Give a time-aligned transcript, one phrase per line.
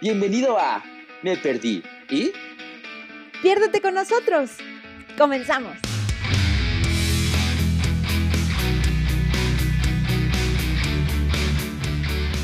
[0.00, 0.82] Bienvenido a
[1.22, 1.82] Me Perdí.
[2.10, 2.32] ¿Y?
[3.42, 4.50] Piérdete con nosotros.
[5.16, 5.78] Comenzamos.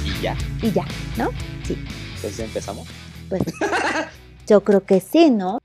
[0.04, 0.36] Y ya.
[0.62, 0.86] Y ya,
[1.18, 1.30] ¿no?
[1.64, 1.76] Sí.
[2.14, 2.88] Entonces empezamos.
[3.28, 3.42] Pues
[4.46, 5.58] yo creo que sí, ¿no?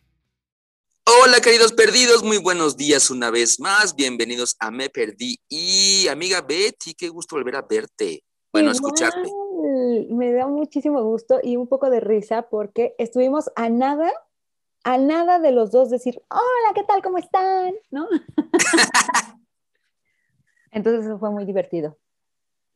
[1.08, 3.96] Hola queridos perdidos, muy buenos días una vez más.
[3.96, 5.40] Bienvenidos a Me Perdí.
[5.48, 8.24] Y amiga Betty, qué gusto volver a verte.
[8.52, 9.30] Bueno, escucharte.
[10.10, 14.12] Me da muchísimo gusto y un poco de risa porque estuvimos a nada,
[14.84, 17.02] a nada de los dos decir, hola, ¿qué tal?
[17.02, 17.74] ¿Cómo están?
[17.92, 18.08] ¿No?
[20.72, 21.98] Entonces eso fue muy divertido.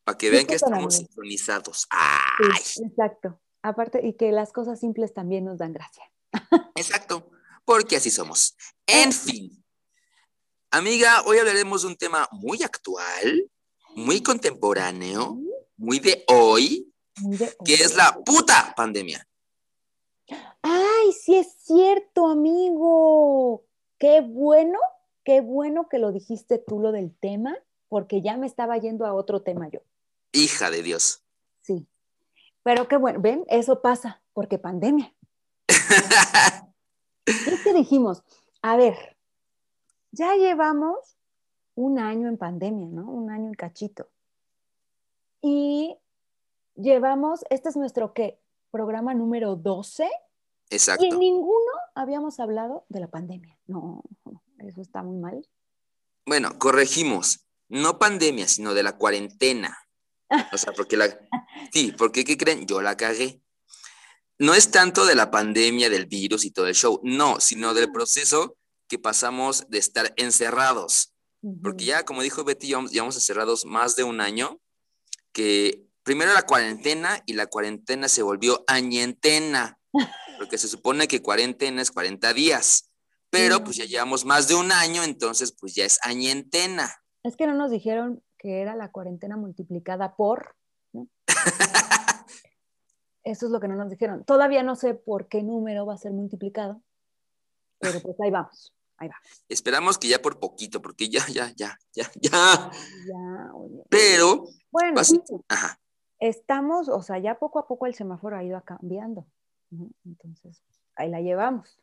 [0.04, 1.86] Para que vean que estamos sincronizados.
[2.82, 3.38] Exacto.
[3.62, 6.10] Aparte, y que las cosas simples también nos dan gracia.
[6.74, 7.30] Exacto,
[7.64, 8.56] porque así somos.
[8.86, 9.62] En fin.
[10.70, 13.50] Amiga, hoy hablaremos de un tema muy actual,
[13.94, 15.36] muy contemporáneo,
[15.76, 16.89] muy de hoy,
[17.64, 19.26] que es la puta pandemia.
[20.62, 23.64] Ay, sí es cierto, amigo.
[23.98, 24.78] Qué bueno,
[25.24, 27.56] qué bueno que lo dijiste tú lo del tema,
[27.88, 29.80] porque ya me estaba yendo a otro tema yo.
[30.32, 31.24] Hija de Dios.
[31.62, 31.86] Sí.
[32.62, 35.14] Pero qué bueno, ven, eso pasa, porque pandemia.
[37.26, 38.24] Es que dijimos,
[38.60, 39.16] a ver,
[40.10, 41.16] ya llevamos
[41.74, 43.08] un año en pandemia, ¿no?
[43.08, 44.08] Un año en cachito.
[45.40, 45.96] Y
[46.80, 48.40] llevamos, este es nuestro, ¿qué?
[48.70, 50.04] Programa número 12.
[50.04, 50.10] Y en
[50.70, 51.04] Exacto.
[51.16, 53.58] ninguno habíamos hablado de la pandemia.
[53.66, 55.46] No, no, eso está muy mal.
[56.26, 57.46] Bueno, corregimos.
[57.68, 59.76] No pandemia, sino de la cuarentena.
[60.52, 61.06] O sea, porque la...
[61.72, 62.66] Sí, porque ¿qué creen?
[62.66, 63.42] Yo la cagué.
[64.38, 67.92] No es tanto de la pandemia, del virus y todo el show, no, sino del
[67.92, 68.56] proceso
[68.88, 71.12] que pasamos de estar encerrados.
[71.62, 74.58] Porque ya, como dijo Betty, llevamos, llevamos encerrados más de un año,
[75.32, 79.78] que primero la cuarentena y la cuarentena se volvió añentena,
[80.38, 82.90] porque se supone que cuarentena es 40 días,
[83.30, 86.90] pero pues ya llevamos más de un año, entonces pues ya es añentena.
[87.22, 90.56] Es que no nos dijeron que era la cuarentena multiplicada por.
[90.92, 91.08] ¿no?
[93.22, 94.24] Eso es lo que no nos dijeron.
[94.24, 96.82] Todavía no sé por qué número va a ser multiplicado,
[97.78, 99.16] pero pues ahí vamos, ahí va.
[99.48, 102.30] Esperamos que ya por poquito, porque ya, ya, ya, ya, ya.
[103.06, 103.82] Ya, oye.
[103.90, 105.78] Pero, Bueno, pues, sí, ajá,
[106.20, 109.26] estamos, o sea, ya poco a poco el semáforo ha ido cambiando.
[110.04, 110.62] Entonces,
[110.96, 111.80] ahí la llevamos.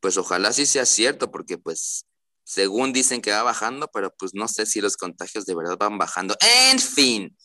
[0.00, 2.06] pues ojalá sí sea cierto, porque pues
[2.44, 5.98] según dicen que va bajando, pero pues no sé si los contagios de verdad van
[5.98, 6.34] bajando.
[6.72, 7.36] En fin,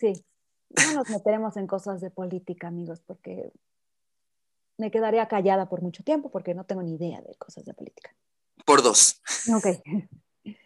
[0.00, 0.24] Sí,
[0.70, 3.52] no nos meteremos en cosas de política, amigos, porque
[4.78, 8.16] me quedaría callada por mucho tiempo porque no tengo ni idea de cosas de política.
[8.64, 9.20] por dos.
[9.54, 9.66] Ok.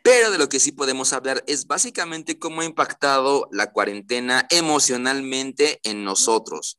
[0.05, 5.81] Pero de lo que sí podemos hablar es básicamente cómo ha impactado la cuarentena emocionalmente
[5.83, 6.79] en nosotros.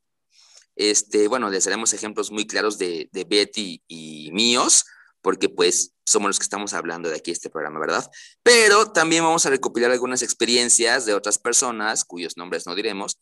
[0.76, 4.84] Este, bueno, les haremos ejemplos muy claros de, de Betty y míos,
[5.22, 8.08] porque pues somos los que estamos hablando de aquí este programa, ¿verdad?
[8.44, 13.18] Pero también vamos a recopilar algunas experiencias de otras personas, cuyos nombres no diremos,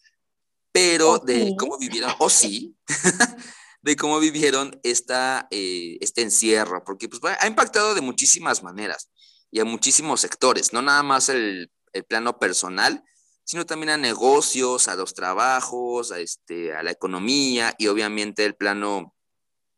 [0.70, 2.76] pero ¿O de cómo vivieron, o sí,
[3.80, 9.08] de cómo vivieron esta, eh, este encierro, porque pues, ha impactado de muchísimas maneras
[9.54, 13.04] y a muchísimos sectores, no nada más el, el plano personal,
[13.44, 18.56] sino también a negocios, a los trabajos, a, este, a la economía y obviamente el
[18.56, 19.14] plano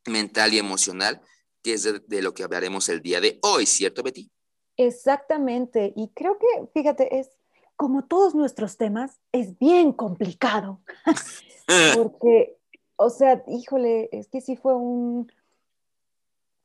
[0.07, 1.21] mental y emocional,
[1.63, 4.31] que es de, de lo que hablaremos el día de hoy, ¿cierto, Betty?
[4.79, 5.93] Exactamente.
[5.95, 7.29] Y creo que, fíjate, es
[7.77, 10.81] como todos nuestros temas, es bien complicado.
[11.95, 12.57] Porque,
[12.97, 15.31] o sea, híjole, es que sí fue un,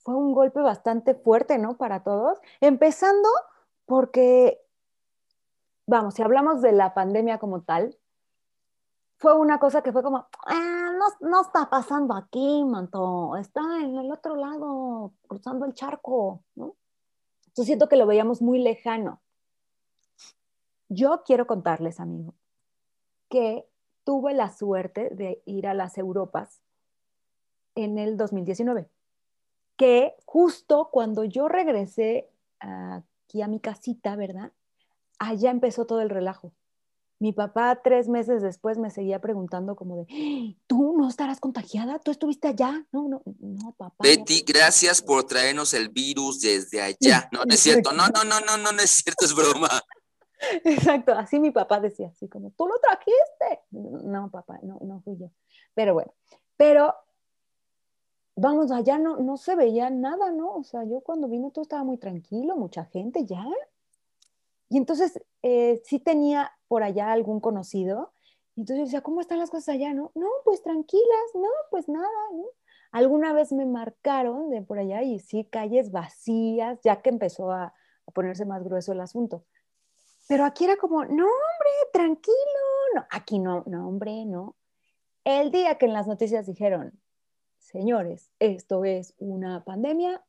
[0.04, 1.78] fue un golpe bastante fuerte, ¿no?
[1.78, 2.40] Para todos.
[2.60, 3.30] Empezando
[3.86, 4.62] porque,
[5.86, 7.98] vamos, si hablamos de la pandemia como tal,
[9.18, 13.96] fue una cosa que fue como, "Ah, no, no está pasando aquí, manto, está en
[13.98, 16.76] el otro lado, cruzando el charco, ¿no?
[17.56, 19.22] Yo siento que lo veíamos muy lejano.
[20.90, 22.34] Yo quiero contarles, amigo,
[23.30, 23.68] que
[24.04, 26.62] tuve la suerte de ir a las Europas
[27.76, 28.90] en el 2019,
[29.82, 32.30] que justo cuando yo regresé
[32.60, 34.52] aquí a mi casita, ¿verdad?
[35.18, 36.54] Allá empezó todo el relajo.
[37.18, 40.62] Mi papá tres meses después me seguía preguntando como de, "¡Ah!
[40.68, 41.98] ¿tú no estarás contagiada?
[41.98, 42.86] ¿Tú estuviste allá?
[42.92, 43.96] No, no, no, papá.
[43.98, 44.04] no".
[44.08, 47.28] Betty, gracias por traernos el virus desde allá.
[47.32, 47.92] No, no es cierto.
[47.92, 49.68] No, no, no, no, no, no es cierto, es broma.
[50.64, 53.64] Exacto, así mi papá decía, así como, tú lo trajiste.
[53.72, 55.32] No, papá, no, no fui yo.
[55.74, 56.14] Pero bueno,
[56.56, 56.94] pero
[58.36, 60.56] vamos, allá no, no se veía nada, ¿no?
[60.56, 63.46] O sea, yo cuando vine todo estaba muy tranquilo, mucha gente ya.
[64.70, 68.14] Y entonces eh, sí tenía por allá algún conocido
[68.56, 69.94] entonces yo decía, ¿cómo están las cosas allá?
[69.94, 72.46] No, no, pues tranquilas, no, pues nada, ¿no?
[72.92, 77.74] Alguna vez me marcaron de por allá y sí, calles vacías, ya que empezó a,
[78.06, 79.46] a ponerse más grueso el asunto.
[80.28, 82.36] Pero aquí era como, no, hombre, tranquilo,
[82.96, 84.56] no, aquí no, no, hombre, no.
[85.24, 87.01] El día que en las noticias dijeron,
[87.72, 90.24] señores, esto es una pandemia,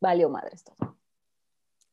[0.00, 0.74] valió madre esto.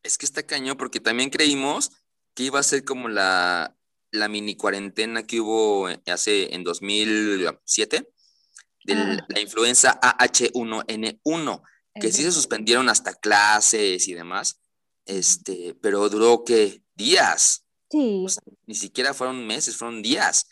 [0.03, 1.91] Es que está cañón porque también creímos
[2.33, 3.75] que iba a ser como la,
[4.11, 8.09] la mini cuarentena que hubo hace en 2007
[8.85, 9.25] de ah.
[9.27, 11.61] la influenza AH1N1,
[11.99, 14.61] que sí se suspendieron hasta clases y demás,
[15.05, 17.63] este, pero duró que días.
[17.89, 18.25] Sí.
[18.65, 20.47] ni siquiera fueron meses, fueron días.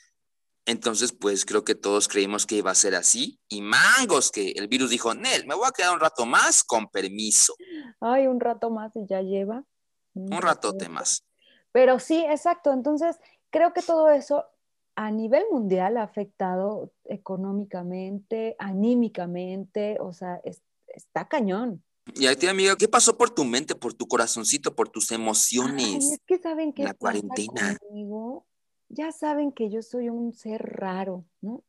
[0.65, 3.39] Entonces, pues creo que todos creímos que iba a ser así.
[3.47, 6.87] Y mangos, que el virus dijo, Nel, me voy a quedar un rato más con
[6.87, 7.53] permiso.
[7.99, 9.63] Ay, un rato más y ya lleva.
[10.13, 11.23] Un, un ratote más.
[11.71, 12.73] Pero sí, exacto.
[12.73, 13.17] Entonces,
[13.51, 14.45] creo que todo eso
[14.95, 20.41] a nivel mundial ha afectado económicamente, anímicamente, o sea,
[20.87, 21.83] está cañón.
[22.13, 26.11] Y a ti, amiga, ¿qué pasó por tu mente, por tu corazoncito, por tus emociones?
[26.11, 27.77] es que saben que la cuarentena.
[27.79, 28.45] Conmigo?
[28.89, 31.63] Ya saben que yo soy un ser raro, ¿no?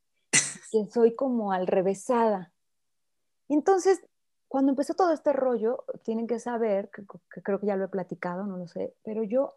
[0.70, 2.52] que soy como al revésada.
[3.48, 4.00] Entonces,
[4.48, 7.04] cuando empezó todo este rollo, tienen que saber, que
[7.42, 9.54] creo que ya lo he platicado, no lo sé, pero yo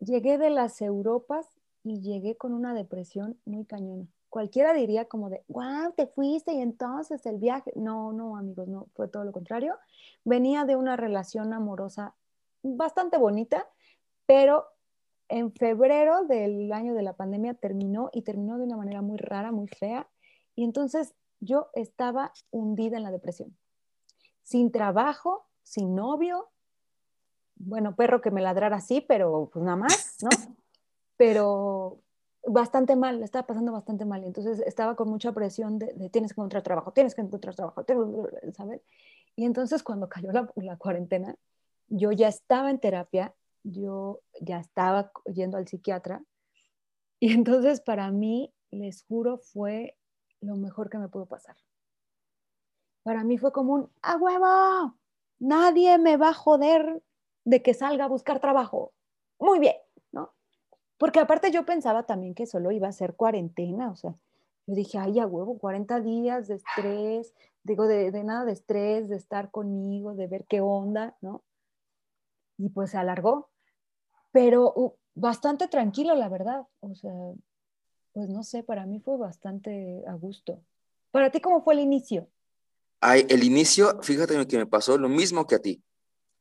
[0.00, 1.46] llegué de las Europas
[1.82, 4.06] y llegué con una depresión muy cañona.
[4.30, 7.72] Cualquiera diría como de, wow, te fuiste y entonces el viaje.
[7.76, 9.76] No, no, amigos, no, fue todo lo contrario.
[10.24, 12.14] Venía de una relación amorosa
[12.62, 13.68] bastante bonita,
[14.26, 14.73] pero
[15.34, 19.50] en febrero del año de la pandemia terminó y terminó de una manera muy rara,
[19.50, 20.08] muy fea.
[20.54, 23.56] Y entonces yo estaba hundida en la depresión.
[24.44, 26.50] Sin trabajo, sin novio,
[27.56, 30.28] bueno, perro que me ladrara así, pero pues nada más, ¿no?
[31.16, 32.00] Pero
[32.46, 34.22] bastante mal, le estaba pasando bastante mal.
[34.24, 37.84] Entonces estaba con mucha presión de, tienes que encontrar trabajo, tienes que encontrar trabajo,
[38.56, 38.82] ¿sabes?
[39.34, 41.36] Y entonces cuando cayó la, la, cuarentena,
[41.88, 46.22] yo ya estaba en terapia, yo ya estaba yendo al psiquiatra.
[47.20, 49.96] Y entonces para mí, les juro, fue
[50.40, 51.56] lo mejor que me pudo pasar.
[53.02, 54.98] Para mí fue como un, ¡a huevo!
[55.38, 57.02] Nadie me va a joder
[57.44, 58.92] de que salga a buscar trabajo.
[59.38, 59.76] Muy bien,
[60.12, 60.34] ¿no?
[60.98, 64.16] Porque aparte yo pensaba también que solo iba a ser cuarentena, o sea,
[64.66, 69.16] yo dije, ay, a huevo, 40 días de estrés, digo, de, nada de estrés, de
[69.16, 71.44] estar conmigo, de ver qué onda, ¿no?
[72.56, 73.50] Y pues se alargó,
[74.34, 77.12] pero uh, bastante tranquilo, la verdad, o sea,
[78.12, 80.60] pues no sé, para mí fue bastante a gusto.
[81.12, 82.28] ¿Para ti cómo fue el inicio?
[83.00, 85.84] Ay, el inicio, fíjate que me pasó lo mismo que a ti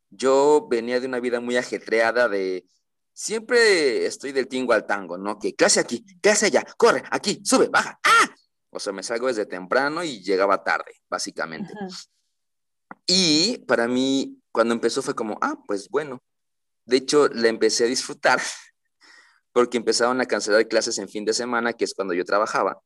[0.09, 2.65] yo venía de una vida muy ajetreada de
[3.13, 5.37] siempre estoy del tingo al tango, ¿no?
[5.37, 8.29] Que clase aquí, clase allá, corre, aquí, sube, baja, ¡ah!
[8.71, 11.71] O sea, me salgo desde temprano y llegaba tarde, básicamente.
[13.05, 16.23] Y para mí, cuando empezó fue como, ah, pues bueno.
[16.85, 18.41] De hecho, la empecé a disfrutar
[19.53, 22.81] porque empezaron a cancelar clases en fin de semana, que es cuando yo trabajaba.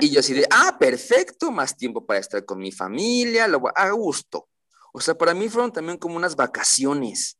[0.00, 3.90] Y yo así de, ah, perfecto, más tiempo para estar con mi familia, lo, a
[3.90, 4.48] gusto.
[4.92, 7.38] O sea, para mí fueron también como unas vacaciones.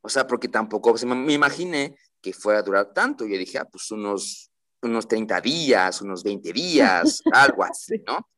[0.00, 3.26] O sea, porque tampoco me imaginé que fuera a durar tanto.
[3.26, 4.50] Yo dije, ah, pues unos,
[4.82, 8.28] unos 30 días, unos 20 días, algo así, ¿no?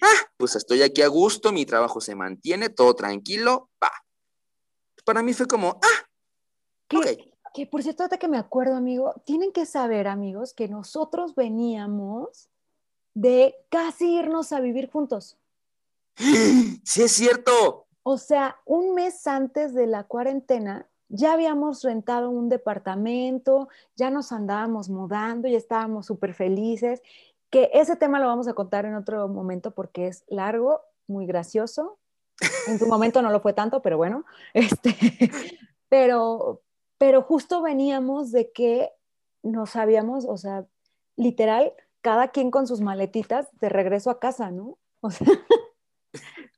[0.00, 3.90] Ah, pues estoy aquí a gusto, mi trabajo se mantiene, todo tranquilo, va.
[5.08, 6.06] Para mí fue como, ah,
[6.86, 11.34] que, que por cierto, hasta que me acuerdo, amigo, tienen que saber, amigos, que nosotros
[11.34, 12.50] veníamos
[13.14, 15.38] de casi irnos a vivir juntos.
[16.84, 17.86] Sí, es cierto.
[18.02, 24.30] O sea, un mes antes de la cuarentena ya habíamos rentado un departamento, ya nos
[24.30, 27.00] andábamos mudando, ya estábamos súper felices,
[27.48, 31.97] que ese tema lo vamos a contar en otro momento porque es largo, muy gracioso.
[32.66, 34.94] En su momento no lo fue tanto, pero bueno, este,
[35.88, 36.62] pero,
[36.98, 38.90] pero justo veníamos de que
[39.42, 40.66] nos habíamos, o sea,
[41.16, 44.78] literal, cada quien con sus maletitas de regreso a casa, ¿no?
[45.00, 45.28] O sea,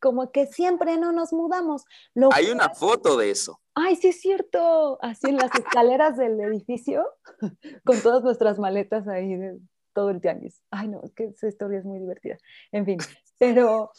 [0.00, 1.84] como que siempre no nos mudamos.
[2.32, 3.60] Hay una foto de eso.
[3.74, 7.06] Ay, sí es cierto, así en las escaleras del edificio,
[7.84, 9.58] con todas nuestras maletas ahí de
[9.92, 10.62] todo el tianguis.
[10.70, 12.38] Ay, no, es que esa historia es muy divertida.
[12.72, 12.98] En fin,
[13.38, 13.90] pero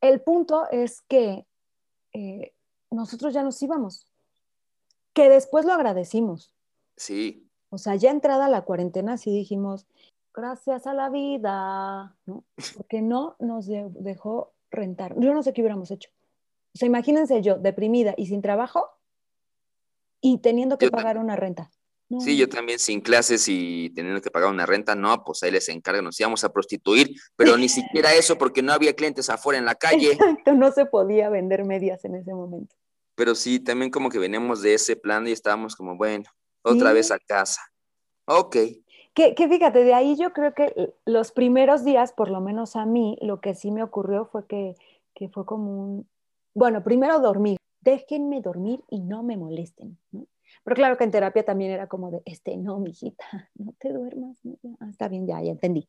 [0.00, 1.46] el punto es que
[2.12, 2.52] eh,
[2.90, 4.06] nosotros ya nos íbamos,
[5.12, 6.54] que después lo agradecimos.
[6.96, 7.48] Sí.
[7.70, 9.86] O sea, ya entrada la cuarentena, sí dijimos,
[10.34, 12.44] gracias a la vida, ¿no?
[12.76, 15.14] Porque no nos dejó rentar.
[15.18, 16.10] Yo no sé qué hubiéramos hecho.
[16.74, 18.88] O sea, imagínense yo, deprimida y sin trabajo
[20.20, 21.70] y teniendo que pagar una renta.
[22.18, 25.68] Sí, yo también sin clases y teniendo que pagar una renta, no, pues ahí les
[25.68, 29.64] encargan, nos íbamos a prostituir, pero ni siquiera eso porque no había clientes afuera en
[29.64, 30.12] la calle.
[30.12, 32.74] Exacto, no se podía vender medias en ese momento.
[33.14, 36.24] Pero sí, también como que veníamos de ese plan y estábamos como, bueno,
[36.62, 37.60] otra vez a casa.
[38.26, 38.56] Ok.
[39.14, 42.86] Que, que, fíjate, de ahí yo creo que los primeros días, por lo menos a
[42.86, 44.74] mí, lo que sí me ocurrió fue que,
[45.14, 46.08] que fue como un,
[46.54, 49.98] bueno, primero dormir, déjenme dormir y no me molesten.
[50.12, 50.26] ¿no?
[50.64, 54.38] Pero claro que en terapia también era como de, este, no, mijita, no te duermas.
[54.80, 55.88] Ah, está bien, ya, ya entendí.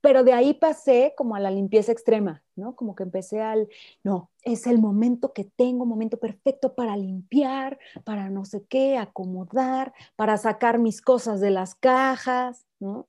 [0.00, 2.76] Pero de ahí pasé como a la limpieza extrema, ¿no?
[2.76, 3.68] Como que empecé al,
[4.04, 9.92] no, es el momento que tengo, momento perfecto para limpiar, para no sé qué, acomodar,
[10.14, 13.08] para sacar mis cosas de las cajas, ¿no?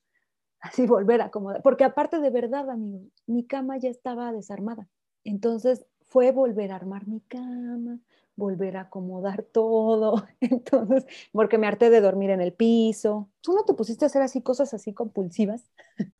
[0.59, 1.61] Así volver a acomodar.
[1.61, 4.87] Porque aparte de verdad, amigos, mi cama ya estaba desarmada.
[5.23, 7.99] Entonces fue volver a armar mi cama,
[8.37, 10.25] volver a acomodar todo.
[10.39, 13.29] Entonces, porque me harté de dormir en el piso.
[13.41, 15.63] ¿Tú no te pusiste a hacer así cosas así compulsivas?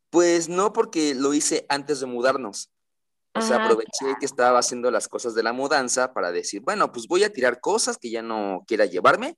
[0.09, 2.73] Pues no, porque lo hice antes de mudarnos.
[3.33, 6.91] O sea, ah, aproveché que estaba haciendo las cosas de la mudanza para decir, bueno,
[6.91, 9.37] pues voy a tirar cosas que ya no quiera llevarme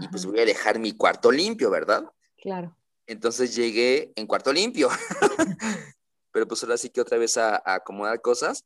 [0.00, 2.04] y pues voy a dejar mi cuarto limpio, ¿verdad?
[2.40, 2.76] Claro.
[3.06, 4.88] Entonces llegué en cuarto limpio.
[6.32, 8.64] Pero pues ahora sí que otra vez a, a acomodar cosas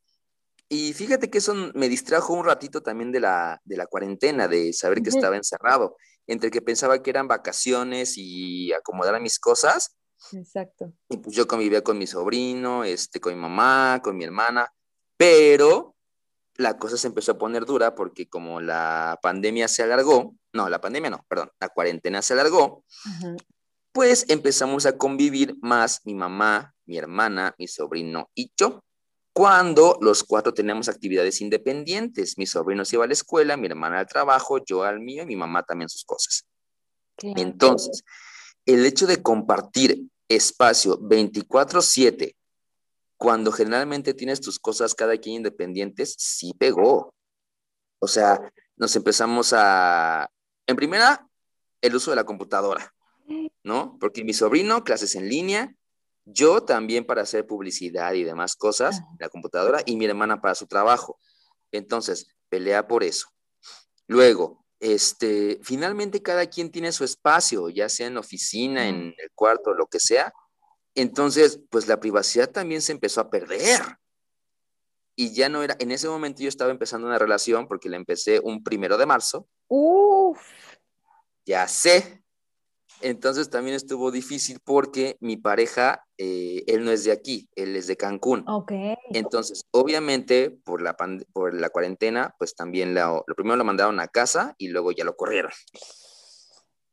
[0.73, 4.71] y fíjate que eso me distrajo un ratito también de la, de la cuarentena, de
[4.71, 5.97] saber que estaba encerrado,
[6.27, 9.97] entre que pensaba que eran vacaciones y acomodar a mis cosas.
[10.31, 10.93] Exacto.
[11.09, 14.71] Y pues yo convivía con mi sobrino, este, con mi mamá, con mi hermana,
[15.17, 15.93] pero
[16.55, 20.79] la cosa se empezó a poner dura porque como la pandemia se alargó, no, la
[20.79, 22.85] pandemia no, perdón, la cuarentena se alargó,
[23.91, 28.79] pues empezamos a convivir más mi mamá, mi hermana, mi sobrino y yo
[29.33, 32.37] cuando los cuatro teníamos actividades independientes.
[32.37, 35.27] Mi sobrino se iba a la escuela, mi hermana al trabajo, yo al mío y
[35.27, 36.45] mi mamá también sus cosas.
[37.17, 38.03] Entonces,
[38.65, 42.35] el hecho de compartir espacio 24/7,
[43.17, 47.13] cuando generalmente tienes tus cosas cada quien independientes, sí pegó.
[47.99, 50.29] O sea, nos empezamos a,
[50.65, 51.27] en primera,
[51.81, 52.93] el uso de la computadora,
[53.63, 53.97] ¿no?
[53.99, 55.75] Porque mi sobrino, clases en línea,
[56.25, 60.55] yo también para hacer publicidad y demás cosas en la computadora y mi hermana para
[60.55, 61.19] su trabajo.
[61.71, 63.27] Entonces, pelea por eso.
[64.07, 69.31] Luego, este, finalmente cada quien tiene su espacio, ya sea en la oficina, en el
[69.35, 70.33] cuarto, lo que sea.
[70.95, 73.81] Entonces, pues la privacidad también se empezó a perder.
[75.15, 78.39] Y ya no era, en ese momento yo estaba empezando una relación porque la empecé
[78.43, 79.47] un primero de marzo.
[79.67, 80.39] Uf.
[81.45, 82.20] Ya sé,
[83.01, 87.87] entonces también estuvo difícil porque mi pareja, eh, él no es de aquí, él es
[87.87, 88.43] de Cancún.
[88.47, 88.71] Ok.
[89.11, 90.95] Entonces, obviamente, por la,
[91.33, 95.03] por la cuarentena, pues también lo, lo primero lo mandaron a casa y luego ya
[95.03, 95.51] lo corrieron.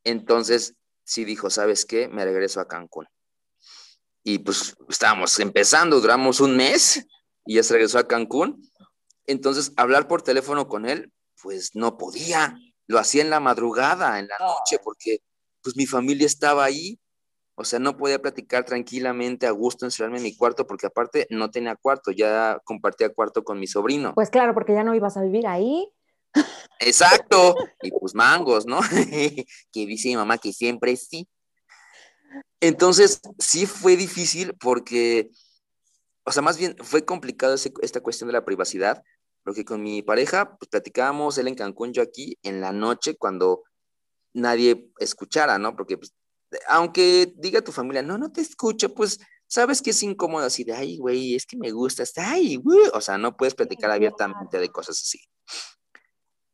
[0.05, 0.75] Entonces,
[1.05, 2.09] sí dijo, ¿sabes qué?
[2.09, 3.07] Me regreso a Cancún.
[4.23, 7.07] Y pues estábamos empezando, duramos un mes
[7.47, 8.63] y ya se regresó a Cancún.
[9.27, 11.13] Entonces, hablar por teléfono con él,
[11.43, 12.59] pues no podía.
[12.87, 15.21] Lo hacía en la madrugada, en la noche, porque
[15.69, 16.99] pues mi familia estaba ahí,
[17.55, 21.51] o sea, no podía platicar tranquilamente a gusto, encerrarme en mi cuarto, porque aparte no
[21.51, 24.15] tenía cuarto, ya compartía cuarto con mi sobrino.
[24.15, 25.87] Pues claro, porque ya no ibas a vivir ahí.
[26.81, 28.81] Exacto, y pues mangos, ¿no?
[29.71, 31.29] que dice mi mamá que siempre sí.
[32.61, 35.29] Entonces, sí fue difícil porque,
[36.25, 39.03] o sea, más bien fue complicado esta cuestión de la privacidad,
[39.45, 43.65] porque con mi pareja, pues platicábamos, él en Cancún, yo aquí, en la noche, cuando
[44.33, 45.77] nadie escuchara, ¿no?
[45.77, 46.15] Porque pues,
[46.69, 50.75] aunque diga tu familia, no, no te escucho, pues sabes que es incómodo así de,
[50.75, 55.01] ay, güey, es que me gusta, ay, o sea, no puedes platicar abiertamente de cosas
[55.01, 55.21] así.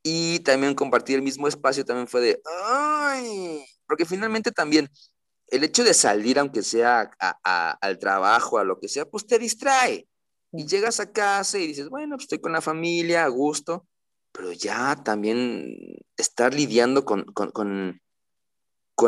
[0.02, 4.88] Y también compartir el mismo espacio también fue de, ay, porque finalmente también
[5.48, 7.10] el hecho de salir, aunque sea
[7.44, 10.06] al trabajo, a lo que sea, pues te distrae.
[10.52, 13.86] Y llegas a casa y dices, bueno, pues estoy con la familia, a gusto,
[14.34, 18.00] pero ya también estar lidiando con, con,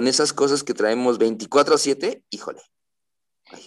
[0.06, 2.60] esas cosas que traemos 24/7, híjole.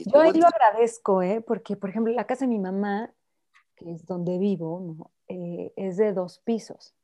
[0.05, 1.41] Yo ahí lo agradezco, ¿eh?
[1.45, 3.13] porque por ejemplo la casa de mi mamá,
[3.75, 6.95] que es donde vivo, eh, es de dos pisos.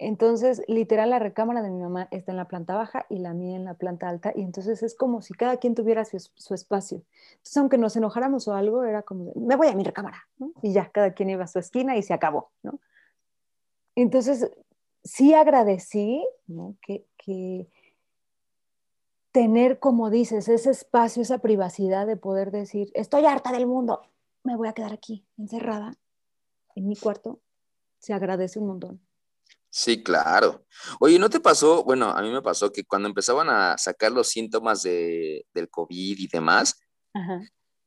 [0.00, 3.56] Entonces, literal, la recámara de mi mamá está en la planta baja y la mía
[3.56, 7.02] en la planta alta, y entonces es como si cada quien tuviera su, espacio.
[7.32, 10.28] Entonces, aunque nos enojáramos o algo, era como, me voy a mi recámara,
[10.62, 12.78] y ya, cada quien iba a su esquina y se acabó, ¿no?
[14.00, 14.48] Entonces,
[15.02, 16.24] sí agradecí
[16.82, 17.68] que,
[19.32, 24.02] tener, como dices, ese espacio, esa privacidad de poder decir, estoy harta del mundo,
[24.44, 25.98] me voy a quedar aquí, encerrada,
[26.76, 27.40] en mi cuarto,
[27.98, 29.06] se agradece un montón.
[29.68, 30.64] Sí, claro.
[31.00, 31.82] Oye, ¿no te pasó?
[31.82, 36.18] Bueno, a mí me pasó que cuando empezaban a sacar los síntomas de, del COVID
[36.18, 36.80] y demás,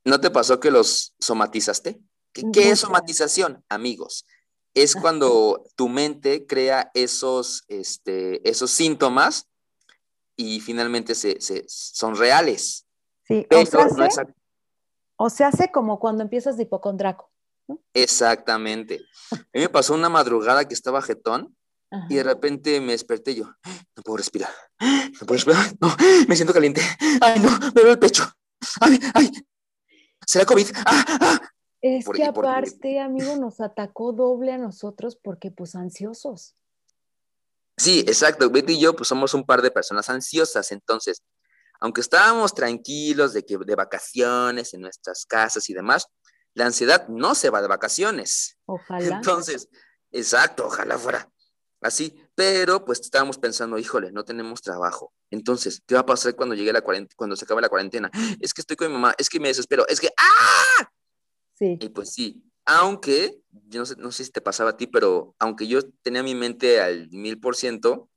[0.04, 2.02] ¿no te pasó que los somatizaste?
[2.34, 4.26] ¿Qué, es somatización, amigos?
[4.74, 9.50] Es cuando tu mente crea esos, este, esos síntomas
[10.36, 11.38] y finalmente se,
[11.68, 12.86] son reales.
[13.28, 14.24] Sí, o se, hace,
[15.18, 17.32] o se hace como cuando empiezas de hipocondraco.
[17.94, 19.02] Exactamente.
[19.32, 21.56] A mí me pasó una madrugada que estaba jetón
[22.10, 23.46] y de repente me desperté yo,
[23.96, 24.50] no puedo respirar,
[24.80, 25.94] no puedo respirar, no,
[26.28, 26.82] me siento caliente,
[27.20, 28.24] ay no, me duele el pecho,
[28.80, 29.32] ay, ay,
[30.26, 30.68] ¿será COVID?
[30.86, 31.42] Ah, ah.
[31.82, 36.56] Es que aparte, amigo, nos atacó doble a nosotros porque pues ansiosos.
[37.78, 41.24] Sí, exacto, Betty y yo pues somos un par de personas ansiosas, entonces,
[41.80, 46.06] aunque estábamos tranquilos de que de vacaciones en nuestras casas y demás,
[46.54, 48.58] la ansiedad no se va de vacaciones.
[48.66, 49.16] Ojalá.
[49.16, 49.68] Entonces,
[50.12, 51.32] exacto, ojalá fuera
[51.82, 55.14] así, pero pues estábamos pensando, híjole, no tenemos trabajo.
[55.30, 58.10] Entonces, ¿qué va a pasar cuando llegue la cuarentena, cuando se acabe la cuarentena?
[58.40, 60.92] Es que estoy con mi mamá, es que me desespero, es que ¡ah!
[61.62, 61.78] Sí.
[61.80, 65.36] Y pues sí, aunque, yo no sé, no sé si te pasaba a ti, pero
[65.38, 68.10] aunque yo tenía mi mente al mil por ciento,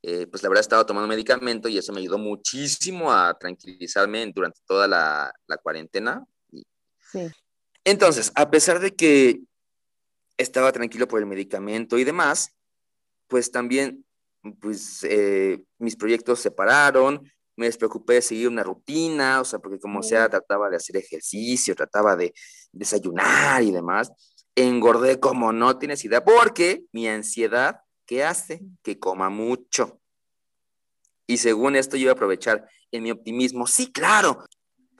[0.00, 4.60] eh, pues la verdad estaba tomando medicamento y eso me ayudó muchísimo a tranquilizarme durante
[4.64, 6.24] toda la, la cuarentena.
[7.12, 7.28] Sí.
[7.84, 9.42] Entonces, a pesar de que
[10.38, 12.56] estaba tranquilo por el medicamento y demás,
[13.26, 14.06] pues también,
[14.60, 19.78] pues eh, mis proyectos se pararon, me despreocupé de seguir una rutina, o sea, porque
[19.78, 22.34] como sea, trataba de hacer ejercicio, trataba de
[22.72, 24.12] desayunar y demás.
[24.54, 28.62] Engordé como no tienes idea, porque mi ansiedad, ¿qué hace?
[28.82, 30.00] Que coma mucho.
[31.26, 33.66] Y según esto, yo iba a aprovechar en mi optimismo.
[33.66, 34.44] Sí, claro,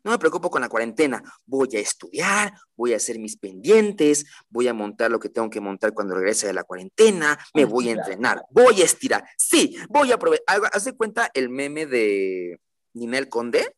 [0.07, 1.21] no me preocupo con la cuarentena.
[1.47, 5.61] Voy a estudiar, voy a hacer mis pendientes, voy a montar lo que tengo que
[5.61, 9.29] montar cuando regrese de la cuarentena, me voy a entrenar, voy a estirar.
[9.37, 10.61] Sí, voy a aprovechar.
[10.73, 12.61] Haz de cuenta el meme de
[12.95, 13.75] Ninel Conde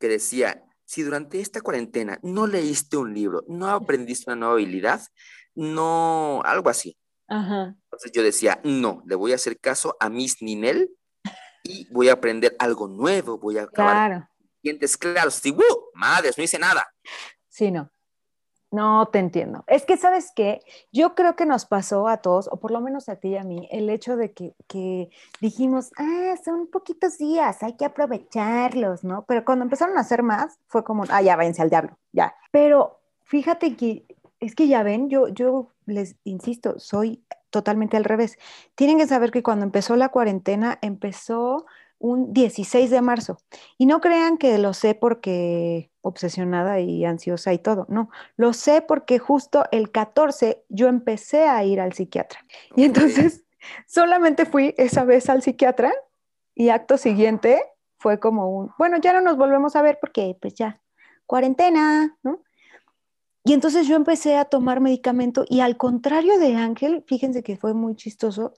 [0.00, 5.02] que decía, si durante esta cuarentena no leíste un libro, no aprendiste una nueva habilidad,
[5.54, 6.96] no, algo así.
[7.28, 10.90] Entonces yo decía, no, le voy a hacer caso a Miss Ninel
[11.62, 14.30] y voy a aprender algo nuevo, voy a acabar
[14.64, 15.34] dientes claros.
[15.34, 15.56] Sí,
[15.94, 16.84] madres, no hice nada.
[17.48, 17.90] Sí, no.
[18.72, 19.62] No te entiendo.
[19.68, 20.60] Es que, ¿sabes qué?
[20.90, 23.44] Yo creo que nos pasó a todos, o por lo menos a ti y a
[23.44, 29.24] mí, el hecho de que, que dijimos, ah, son poquitos días, hay que aprovecharlos, ¿no?
[29.26, 32.34] Pero cuando empezaron a hacer más, fue como, ah, ya, váyanse al diablo, ya.
[32.50, 34.06] Pero fíjate que,
[34.40, 38.38] es que ya ven, yo, yo les insisto, soy totalmente al revés.
[38.74, 41.64] Tienen que saber que cuando empezó la cuarentena, empezó
[41.98, 43.38] un 16 de marzo.
[43.78, 48.82] Y no crean que lo sé porque obsesionada y ansiosa y todo, no, lo sé
[48.82, 52.44] porque justo el 14 yo empecé a ir al psiquiatra.
[52.76, 53.44] Y entonces
[53.86, 55.92] solamente fui esa vez al psiquiatra
[56.54, 57.62] y acto siguiente
[57.98, 60.82] fue como un, bueno, ya no nos volvemos a ver porque pues ya,
[61.24, 62.42] cuarentena, ¿no?
[63.44, 67.74] Y entonces yo empecé a tomar medicamento y al contrario de Ángel, fíjense que fue
[67.74, 68.54] muy chistoso,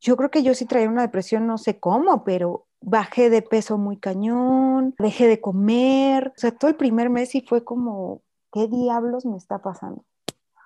[0.00, 3.78] yo creo que yo sí traía una depresión, no sé cómo, pero bajé de peso
[3.78, 8.68] muy cañón, dejé de comer, o sea, todo el primer mes y fue como, ¿qué
[8.68, 10.04] diablos me está pasando?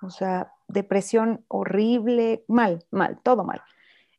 [0.01, 3.61] O sea, depresión horrible, mal, mal, todo mal.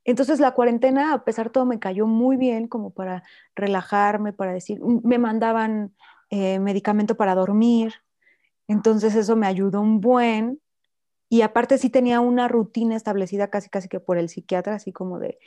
[0.05, 3.23] Entonces la cuarentena, a pesar de todo, me cayó muy bien como para
[3.55, 5.95] relajarme, para decir, me mandaban
[6.31, 7.95] eh, medicamento para dormir,
[8.69, 10.61] entonces eso me ayudó un buen.
[11.31, 15.19] Y aparte sí tenía una rutina establecida casi casi que por el psiquiatra, así como
[15.19, 15.39] de,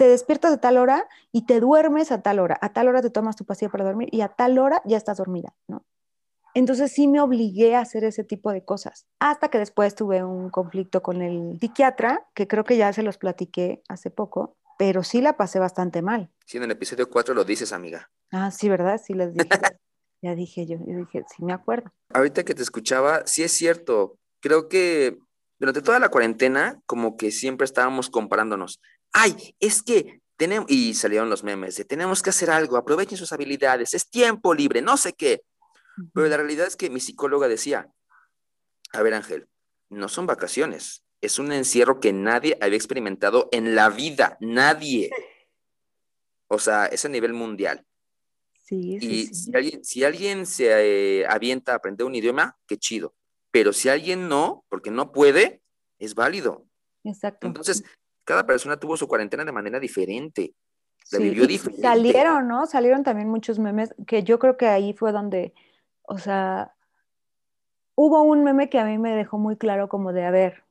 [0.00, 2.56] te despiertas a tal hora y te duermes a tal hora.
[2.62, 5.18] A tal hora te tomas tu pastilla para dormir y a tal hora ya estás
[5.18, 5.84] dormida, ¿no?
[6.54, 9.06] Entonces sí me obligué a hacer ese tipo de cosas.
[9.18, 13.18] Hasta que después tuve un conflicto con el psiquiatra, que creo que ya se los
[13.18, 16.30] platiqué hace poco, pero sí la pasé bastante mal.
[16.46, 18.10] Sí, en el episodio 4 lo dices, amiga.
[18.32, 18.98] Ah, sí, ¿verdad?
[19.04, 19.50] Sí les dije.
[20.22, 21.92] ya dije yo, yo dije, sí me acuerdo.
[22.14, 24.16] Ahorita que te escuchaba, sí es cierto.
[24.40, 25.18] Creo que
[25.58, 28.80] durante toda la cuarentena, como que siempre estábamos comparándonos
[29.12, 33.32] ay, es que tenemos, y salieron los memes de tenemos que hacer algo, aprovechen sus
[33.32, 35.42] habilidades, es tiempo libre, no sé qué.
[36.14, 37.92] Pero la realidad es que mi psicóloga decía,
[38.92, 39.48] a ver Ángel,
[39.90, 45.10] no son vacaciones, es un encierro que nadie había experimentado en la vida, nadie.
[46.48, 47.84] O sea, es a nivel mundial.
[48.52, 53.14] Sí, y Si, alguien, si alguien se eh, avienta a aprender un idioma, qué chido.
[53.50, 55.60] Pero si alguien no, porque no puede,
[55.98, 56.66] es válido.
[57.04, 57.46] Exacto.
[57.46, 57.84] Entonces,
[58.30, 60.54] cada persona tuvo su cuarentena de manera diferente.
[61.10, 61.82] La vivió diferente.
[61.82, 62.64] Salieron, ¿no?
[62.64, 65.52] Salieron también muchos memes que yo creo que ahí fue donde,
[66.02, 66.72] o sea,
[67.96, 70.62] hubo un meme que a mí me dejó muy claro como de, a ver,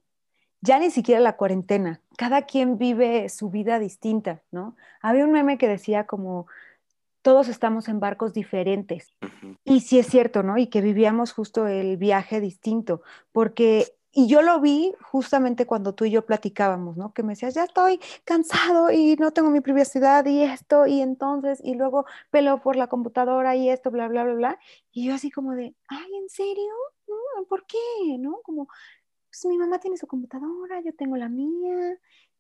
[0.62, 4.78] ya ni siquiera la cuarentena, cada quien vive su vida distinta, ¿no?
[5.02, 6.48] Había un meme que decía como,
[7.22, 9.13] todos estamos en barcos diferentes.
[9.65, 10.58] Y sí es cierto, ¿no?
[10.58, 13.02] Y que vivíamos justo el viaje distinto,
[13.34, 17.13] porque, y yo lo vi justamente cuando tú y yo platicábamos, ¿no?
[17.13, 21.62] Que me decías, ya estoy cansado y no tengo mi privacidad y esto, y entonces,
[21.63, 24.60] y luego pelo por la computadora y esto, bla, bla, bla, bla.
[24.91, 26.74] Y yo así como de, ay, ¿en serio?
[27.08, 27.45] ¿No?
[27.45, 27.78] ¿Por qué?
[28.17, 28.39] ¿No?
[28.43, 28.67] Como,
[29.30, 31.98] pues mi mamá tiene su computadora, yo tengo la mía.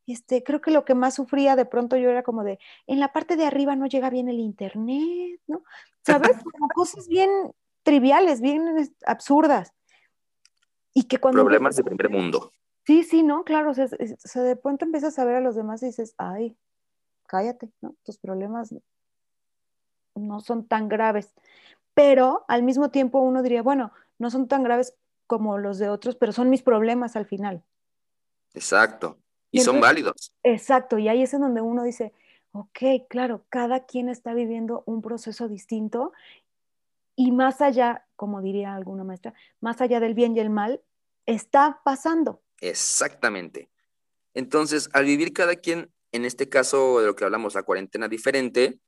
[0.07, 3.13] Este, creo que lo que más sufría de pronto yo era como de, en la
[3.13, 5.63] parte de arriba no llega bien el internet, ¿no?
[6.03, 6.37] ¿Sabes?
[6.43, 7.29] Como cosas bien
[7.83, 9.73] triviales, bien absurdas.
[10.93, 11.41] Y que cuando...
[11.41, 12.51] Problemas de primer mundo.
[12.85, 13.43] Sí, sí, ¿no?
[13.43, 16.57] Claro, o sea, de pronto empiezas a ver a los demás y dices, ay,
[17.27, 17.95] cállate, ¿no?
[18.03, 18.73] Tus problemas
[20.15, 21.33] no son tan graves.
[21.93, 24.95] Pero al mismo tiempo uno diría, bueno, no son tan graves
[25.27, 27.63] como los de otros, pero son mis problemas al final.
[28.53, 29.17] Exacto.
[29.51, 30.33] Y, son válidos.
[30.43, 30.97] Exacto.
[30.97, 32.13] Y ahí es en donde uno dice,
[32.51, 36.11] ok, claro, cada quien está viviendo un proceso distinto
[37.19, 40.81] y más allá, como diría alguna maestra, más allá del bien y el mal,
[41.25, 42.41] está pasando.
[42.61, 43.69] Exactamente.
[44.33, 48.79] Entonces, al vivir cada quien, en este caso de lo que hablamos, la cuarentena diferente,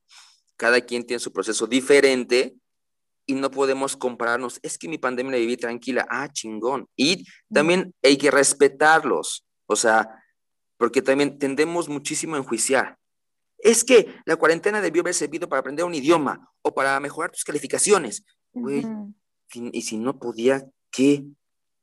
[0.56, 2.56] cada quien tiene su proceso diferente,
[3.26, 4.58] y no podemos compararnos.
[4.62, 6.06] Es que mi pandemia la viví tranquila.
[6.08, 6.88] Ah, chingón.
[6.96, 9.44] Y también hay que respetarlos.
[9.66, 10.08] O sea,
[10.78, 12.96] porque también tendemos muchísimo a enjuiciar.
[13.62, 17.44] Es que la cuarentena debió haber servido para aprender un idioma o para mejorar tus
[17.44, 18.24] calificaciones.
[18.52, 18.84] Güey,
[19.54, 21.24] y si no podía, ¿qué?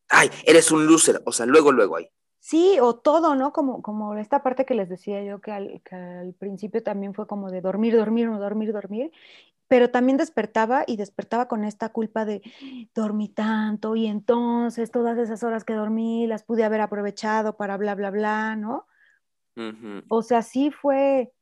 [0.10, 1.22] Ay, eres un loser.
[1.26, 2.10] O sea, luego, luego ahí.
[2.40, 3.52] Sí, o todo, ¿no?
[3.52, 7.28] Como, como esta parte que les decía yo, que al, que al principio también fue
[7.28, 9.12] como de dormir, dormir, dormir, dormir
[9.70, 12.42] pero también despertaba y despertaba con esta culpa de
[12.96, 17.96] dormí tanto y entonces todas esas horas que dormí las pude haber aprovechado para bla,
[17.96, 18.88] bla, bla, ¿no?
[20.08, 21.34] O sea, sí fue,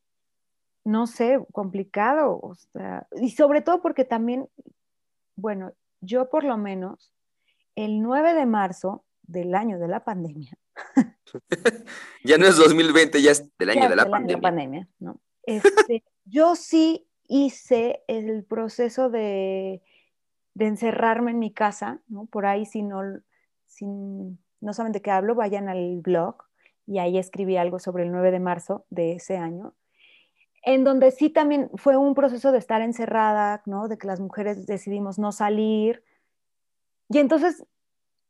[0.87, 4.47] no sé, complicado, o sea, y sobre todo porque también,
[5.35, 7.11] bueno, yo por lo menos,
[7.75, 10.57] el 9 de marzo del año de la pandemia.
[12.23, 14.41] ya no es 2020, ya es del año de la pandemia.
[14.41, 15.19] pandemia ¿no?
[15.43, 19.81] Este, yo sí hice el proceso de,
[20.57, 22.27] encerrarme en mi casa, ¿no?
[22.27, 23.01] Por ahí si no,
[24.61, 26.37] no saben de qué hablo, vayan al blog
[26.85, 29.73] y ahí escribí algo sobre el 9 de marzo de ese año,
[30.63, 33.87] en donde sí también fue un proceso de estar encerrada, ¿no?
[33.87, 36.03] De que las mujeres decidimos no salir.
[37.09, 37.65] Y entonces,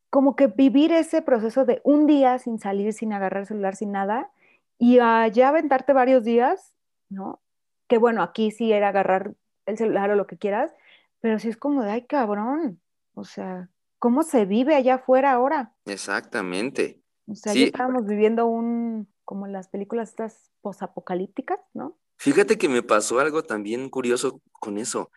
[0.10, 3.92] como que vivir ese proceso de un día sin salir, sin agarrar el celular, sin
[3.92, 4.32] nada,
[4.78, 6.74] y allá aventarte varios días,
[7.10, 7.40] ¿no?
[7.88, 9.34] que bueno, aquí sí era agarrar
[9.66, 10.74] el celular o lo que quieras,
[11.20, 12.80] pero sí es como de, ay, cabrón,
[13.14, 15.74] o sea, ¿cómo se vive allá afuera ahora?
[15.86, 17.02] Exactamente.
[17.28, 21.98] O sea, ya estábamos viviendo un, como las películas estas posapocalípticas, ¿no?
[22.18, 25.12] Fíjate que me pasó algo también curioso con eso.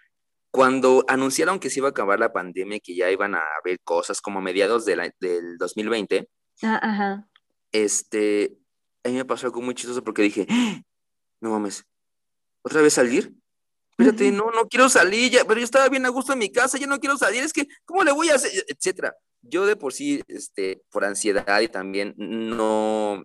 [0.50, 4.20] Cuando anunciaron que se iba a acabar la pandemia, que ya iban a haber cosas
[4.20, 5.12] como mediados del
[5.58, 6.28] 2020,
[6.62, 7.28] ah, ajá.
[7.72, 8.58] este,
[9.04, 10.82] a mí me pasó algo muy chistoso porque dije, ¡Ah!
[11.40, 11.84] no mames,
[12.62, 13.34] ¿Otra vez salir?
[13.90, 16.78] Espérate, no, no quiero salir, ya, pero yo estaba bien a gusto en mi casa,
[16.78, 18.50] ya no quiero salir, es que, ¿cómo le voy a hacer?
[18.68, 19.14] Etcétera.
[19.42, 23.24] Yo de por sí, este, por ansiedad y también no,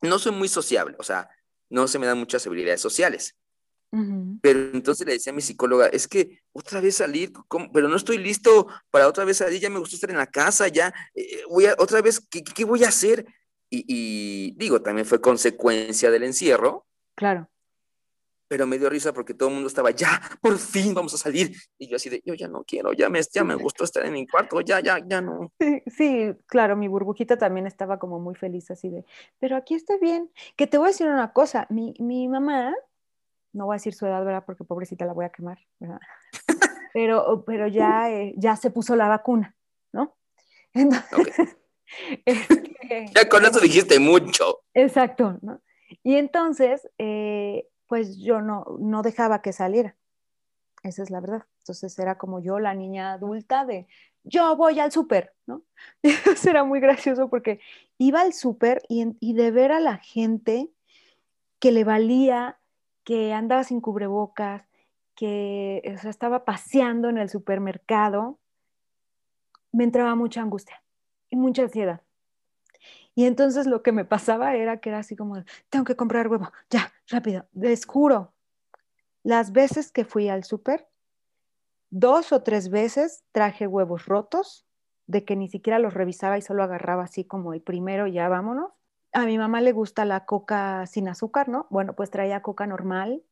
[0.00, 1.28] no soy muy sociable, o sea,
[1.70, 3.36] no se me dan muchas habilidades sociales.
[4.42, 7.32] Pero entonces le decía a mi psicóloga, es que otra vez salir,
[7.72, 10.68] pero no estoy listo para otra vez salir, ya me gusta estar en la casa,
[10.68, 13.24] ya, eh, voy a, otra vez, ¿qué, qué voy a hacer?
[13.70, 16.86] Y, y, digo, también fue consecuencia del encierro.
[17.14, 17.48] Claro
[18.48, 21.54] pero me dio risa porque todo el mundo estaba, ya, por fin vamos a salir.
[21.78, 24.14] Y yo así de, yo ya no quiero, ya me, ya me gustó estar en
[24.14, 25.52] mi cuarto, ya, ya, ya no.
[25.86, 29.04] Sí, claro, mi burbujita también estaba como muy feliz así de,
[29.38, 30.30] pero aquí estoy bien.
[30.56, 32.74] Que te voy a decir una cosa, mi, mi mamá,
[33.52, 34.44] no voy a decir su edad, ¿verdad?
[34.46, 36.00] Porque pobrecita la voy a quemar, ¿verdad?
[36.94, 39.54] pero, pero ya, eh, ya se puso la vacuna,
[39.92, 40.16] ¿no?
[40.72, 41.56] Entonces,
[42.24, 44.62] este, ya con eso dijiste mucho.
[44.74, 45.60] Exacto, ¿no?
[46.02, 49.96] Y entonces, eh, pues yo no, no dejaba que saliera.
[50.82, 51.44] Esa es la verdad.
[51.60, 53.88] Entonces era como yo, la niña adulta de,
[54.24, 55.62] yo voy al súper, ¿no?
[56.02, 57.60] Eso era muy gracioso porque
[57.98, 60.70] iba al súper y, y, de ver a la gente
[61.58, 62.58] que le valía,
[63.04, 64.62] que andaba sin cubrebocas,
[65.14, 68.38] que estaba paseando en el supermercado,
[69.72, 70.82] me entraba mucha angustia
[71.28, 72.02] y mucha ansiedad.
[73.18, 76.52] Y entonces lo que me pasaba era que era así como, tengo que comprar huevo,
[76.70, 78.32] ya, rápido, les juro,
[79.24, 80.88] las veces que fui al súper,
[81.90, 84.68] dos o tres veces traje huevos rotos,
[85.08, 88.70] de que ni siquiera los revisaba y solo agarraba así como el primero ya vámonos.
[89.12, 91.66] A mi mamá le gusta la coca sin azúcar, ¿no?
[91.70, 93.24] Bueno, pues traía coca normal,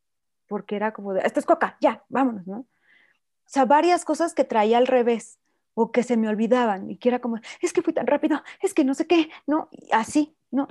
[0.48, 2.56] porque era como de, esta es coca, ya, vámonos, ¿no?
[2.56, 2.66] O
[3.48, 5.38] sea, varias cosas que traía al revés
[5.78, 8.72] o que se me olvidaban y que era como, es que fui tan rápido, es
[8.74, 9.68] que no sé qué, ¿no?
[9.92, 10.68] así, ¿no?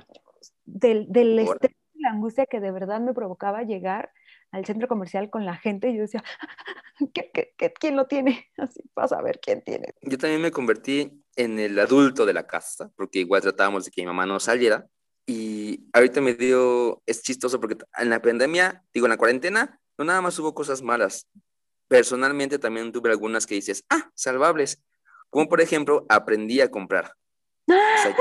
[0.64, 4.12] Del, del estrés la angustia que de verdad me provocaba llegar
[4.50, 6.22] al centro comercial con la gente y yo decía,
[7.14, 8.46] ¿qué, qué, quién lo tiene?
[8.56, 9.94] Así, vas a ver quién tiene.
[10.02, 14.02] Yo también me convertí en el adulto de la casa, porque igual tratábamos de que
[14.02, 14.86] mi mamá no saliera.
[15.26, 20.04] Y ahorita me dio, es chistoso porque en la pandemia, digo, en la cuarentena, no
[20.04, 21.28] nada más hubo cosas malas.
[21.88, 24.82] Personalmente también tuve algunas que dices, ah, salvables.
[25.36, 27.12] Como por ejemplo, aprendí a comprar.
[27.68, 28.16] O sea,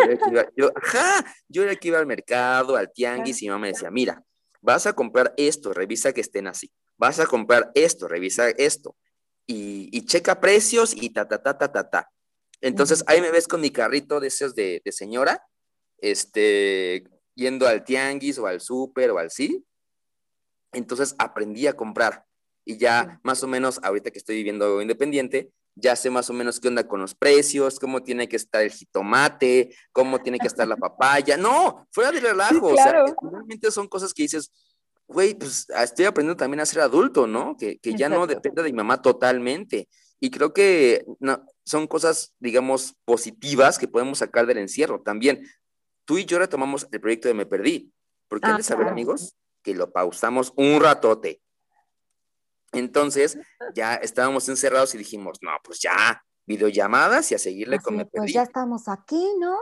[1.48, 4.22] yo, era que iba, al mercado, al tianguis, y mi mamá me decía, mira,
[4.60, 6.74] vas a comprar esto, revisa que estén así.
[6.98, 8.98] Vas a comprar esto, revisa esto.
[9.48, 12.12] Y, checa precios y ta, ta, ta, ta, ta, ta.
[12.60, 15.42] Entonces, ahí me ves con mi carrito de esos de, de señora,
[16.00, 19.66] este, yendo al tianguis o al súper o al sí.
[20.74, 22.26] Entonces, aprendí a comprar.
[22.66, 26.60] Y ya más o menos, ahorita que estoy viviendo independiente, ya sé más o menos
[26.60, 30.68] qué onda con los precios, cómo tiene que estar el jitomate, cómo tiene que estar
[30.68, 31.38] la papaya.
[31.38, 32.68] No, fuera de relajo.
[32.68, 34.52] O sea, realmente son cosas que dices,
[35.08, 37.58] güey, pues ah, estoy aprendiendo también a ser adulto, ¿no?
[37.58, 39.90] Que, que ya no depende de mi mamá totalmente.
[40.20, 45.46] Y creo que no, son cosas, digamos, positivas que podemos sacar del encierro también.
[46.06, 47.92] Tú y yo retomamos el proyecto de Me Perdí,
[48.28, 51.42] porque ah, de saber, amigos, que lo pausamos un ratote.
[52.76, 53.38] Entonces,
[53.74, 58.34] ya estábamos encerrados y dijimos, no, pues ya, videollamadas y a seguirle con Me Pues
[58.34, 59.58] ya estamos aquí, ¿no?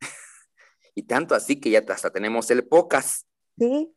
[0.94, 3.26] y tanto así que ya hasta tenemos el pocas.
[3.58, 3.94] Sí.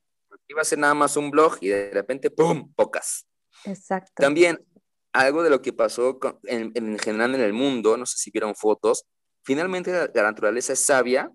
[0.48, 3.28] Iba a ser nada más un blog y de repente, ¡pum!, pocas.
[3.66, 4.13] Exacto.
[4.16, 4.66] También,
[5.13, 9.06] algo de lo que pasó en, general en el mundo, no sé si vieron fotos,
[9.44, 11.32] finalmente la naturaleza es sabia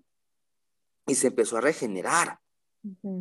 [1.07, 2.39] y se empezó a regenerar.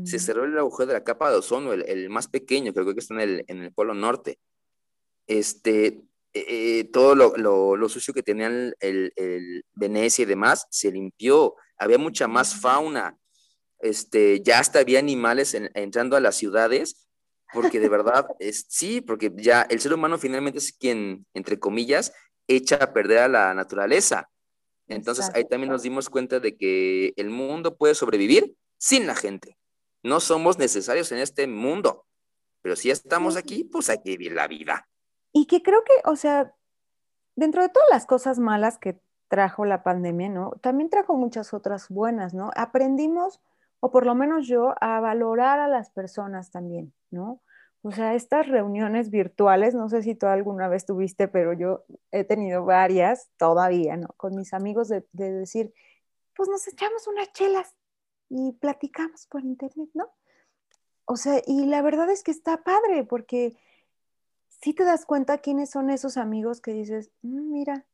[0.04, 3.14] Se cerró el agujero de la capa de ozono, el, más pequeño, creo que está
[3.14, 4.38] en el, en el polo norte.
[5.26, 5.86] Este,
[6.32, 6.46] eh,
[6.78, 7.36] eh, todo lo,
[7.76, 11.56] lo, sucio que tenían el, el, Venecia y demás se limpió.
[11.76, 13.16] Había mucha más fauna.
[13.80, 17.08] Este, ya hasta había animales entrando a las ciudades,
[17.52, 22.12] porque de verdad, es, sí, porque ya el ser humano finalmente es quien, entre comillas,
[22.46, 24.28] echa a perder a la naturaleza.
[24.86, 29.58] Entonces ahí también nos dimos cuenta de que el mundo puede sobrevivir sin la gente.
[30.02, 32.06] No somos necesarios en este mundo,
[32.62, 34.88] pero si estamos aquí, pues hay que vivir la vida.
[35.32, 36.54] Y que creo que, o sea,
[37.36, 40.52] dentro de todas las cosas malas que trajo la pandemia, ¿no?
[40.62, 42.50] También trajo muchas otras buenas, ¿no?
[42.56, 43.40] Aprendimos,
[43.80, 47.42] o por lo menos yo, a valorar a las personas también, ¿no?
[47.82, 52.24] O sea, estas reuniones virtuales, no sé si tú alguna vez tuviste, pero yo he
[52.24, 54.08] tenido varias todavía, ¿no?
[54.16, 55.72] Con mis amigos de, de decir,
[56.34, 57.76] pues nos echamos unas chelas,
[58.28, 60.10] y platicamos por internet, ¿no?
[61.04, 63.56] O sea, y la verdad es que está padre porque
[64.48, 67.86] si te das cuenta quiénes son esos amigos que dices, mm, mira,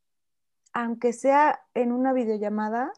[0.73, 2.93] aunque sea en una videollamada,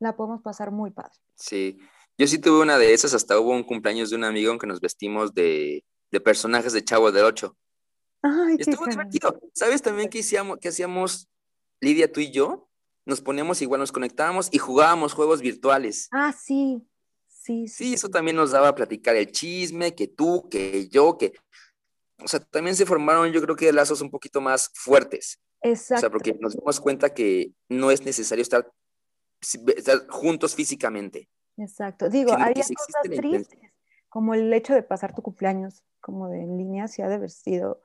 [0.00, 1.14] la podemos pasar muy padre.
[1.34, 1.78] Sí,
[2.18, 4.66] yo sí tuve una de esas, hasta hubo un cumpleaños de un amigo en que
[4.66, 5.84] nos vestimos de,
[6.24, 7.56] personajes de Chavo del Ocho.
[8.22, 9.40] Ay, Estuvo divertido.
[9.54, 11.28] ¿Sabes también qué hacíamos, qué hacíamos
[11.80, 12.68] Lidia, tú y yo?
[13.04, 16.08] Nos poníamos igual, nos conectábamos y jugábamos juegos virtuales.
[16.12, 16.86] Ah, sí,
[17.28, 17.66] sí.
[17.68, 21.32] Sí, eso también nos daba a platicar el chisme, que tú, que yo, que...
[22.18, 25.40] O sea, también se formaron yo creo que lazos un poquito más fuertes.
[25.60, 25.98] Exacto.
[25.98, 28.70] O sea, porque nos dimos cuenta que no es necesario estar,
[29.40, 31.28] estar juntos físicamente.
[31.56, 32.08] Exacto.
[32.08, 33.58] Digo, hay cosas tristes,
[34.08, 37.30] como el hecho de pasar tu cumpleaños como de en línea, sí ha de haber
[37.30, 37.82] sido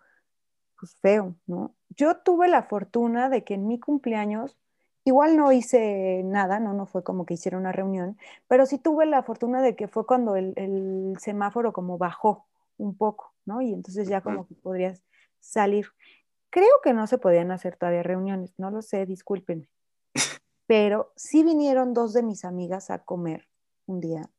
[0.80, 1.76] pues, feo, ¿no?
[1.90, 4.58] Yo tuve la fortuna de que en mi cumpleaños
[5.08, 8.18] Igual no hice nada, no, no fue como que hiciera una reunión,
[8.50, 13.34] pero sí tuve la fortuna de que fue cuando el, semáforo como bajó un poco,
[13.46, 13.62] ¿no?
[13.62, 15.02] Y entonces ya como que podrías
[15.40, 15.88] salir.
[16.50, 19.70] Creo que no se podían hacer todavía reuniones, no lo sé, discúlpenme.
[20.66, 23.48] Pero sí vinieron dos de mis amigas a comer
[23.86, 24.30] un día,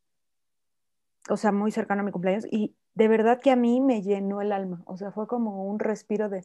[1.30, 4.42] o sea, muy cercano a mi cumpleaños, y de verdad que a mí me llenó
[4.42, 6.44] el alma, o sea, fue como un respiro de,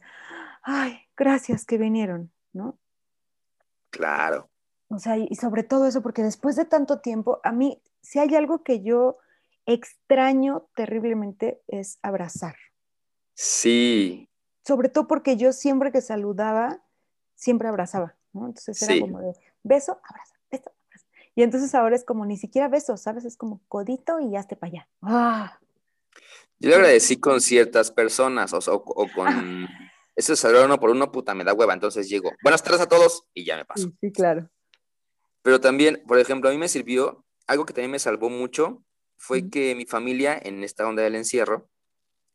[0.62, 2.78] ay, gracias que vinieron, ¿no?
[3.94, 4.50] Claro.
[4.88, 8.34] O sea, y sobre todo eso, porque después de tanto tiempo, a mí, si hay
[8.34, 9.18] algo que yo
[9.66, 12.56] extraño terriblemente es abrazar.
[13.34, 14.28] Sí.
[14.66, 16.82] Sobre todo porque yo siempre que saludaba,
[17.36, 18.46] siempre abrazaba, ¿no?
[18.46, 21.06] Entonces era como de beso, abrazo, beso, abrazo.
[21.36, 23.24] Y entonces ahora es como ni siquiera beso, ¿sabes?
[23.24, 24.88] Es como codito y ya esté para allá.
[25.02, 25.58] ¡Ah!
[26.58, 29.68] Yo le agradecí con ciertas personas, o, o con
[30.16, 32.30] eso es uno por uno, puta, me da hueva, entonces llego.
[32.42, 33.90] Buenas tardes a todos y ya me paso.
[34.00, 34.48] Sí, claro.
[35.42, 38.82] Pero también, por ejemplo, a mí me sirvió, algo que también me salvó mucho,
[39.16, 41.68] fue que mi familia, en esta onda del encierro,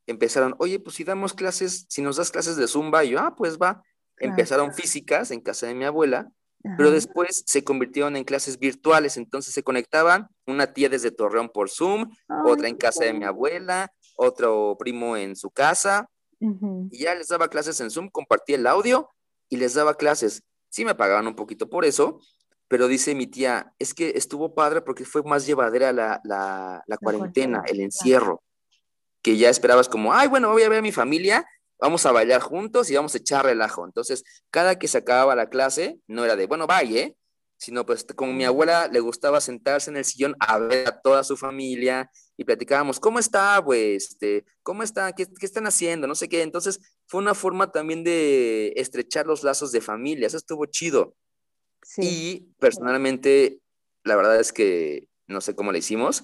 [0.07, 3.35] empezaron, oye, pues si damos clases, si nos das clases de Zumba, y yo, ah,
[3.35, 3.83] pues va.
[4.17, 6.29] Empezaron físicas en casa de mi abuela,
[6.77, 11.69] pero después se convirtieron en clases virtuales, entonces se conectaban una tía desde Torreón por
[11.69, 12.11] Zoom,
[12.45, 17.49] otra en casa de mi abuela, otro primo en su casa, y ya les daba
[17.49, 19.09] clases en Zoom, compartía el audio
[19.49, 20.43] y les daba clases.
[20.69, 22.21] Sí me pagaban un poquito por eso,
[22.67, 26.97] pero dice mi tía, es que estuvo padre porque fue más llevadera la, la, la
[26.97, 28.43] cuarentena, el encierro,
[29.21, 31.45] que ya esperabas como, ay, bueno, voy a ver a mi familia,
[31.79, 33.85] vamos a bailar juntos y vamos a echar relajo.
[33.85, 37.15] Entonces, cada que se acababa la clase, no era de, bueno, vaya, ¿eh?
[37.57, 41.23] sino pues como mi abuela le gustaba sentarse en el sillón a ver a toda
[41.23, 44.11] su familia y platicábamos, ¿cómo está, pues?
[44.11, 45.11] Este, ¿Cómo está?
[45.11, 46.07] ¿Qué, ¿Qué, están haciendo?
[46.07, 46.41] No sé qué.
[46.41, 50.25] Entonces, fue una forma también de estrechar los lazos de familia.
[50.25, 51.17] Eso estuvo chido.
[51.83, 52.01] Sí.
[52.01, 53.59] Y personalmente,
[54.05, 56.23] la verdad es que no sé cómo le hicimos,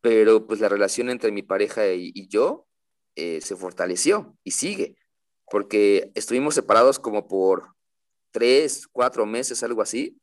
[0.00, 2.68] pero pues la relación entre mi pareja y, y yo
[3.16, 4.94] eh, se fortaleció y sigue,
[5.50, 7.74] porque estuvimos separados como por
[8.30, 10.20] tres, cuatro meses, algo así,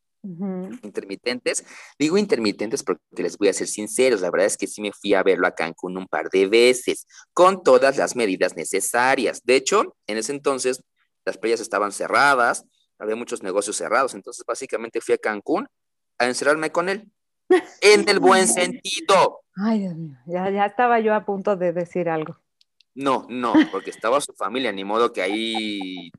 [0.83, 1.65] intermitentes.
[1.97, 5.13] Digo intermitentes porque les voy a ser sinceros, la verdad es que sí me fui
[5.13, 9.41] a verlo a Cancún un par de veces, con todas las medidas necesarias.
[9.43, 10.83] De hecho, en ese entonces
[11.25, 12.65] las playas estaban cerradas,
[12.99, 15.67] había muchos negocios cerrados, entonces básicamente fui a Cancún
[16.17, 17.11] a encerrarme con él,
[17.81, 19.41] en el buen sentido.
[19.55, 22.37] Ay, Dios mío, ya, ya estaba yo a punto de decir algo.
[22.93, 26.11] No, no, porque estaba su familia, ni modo que ahí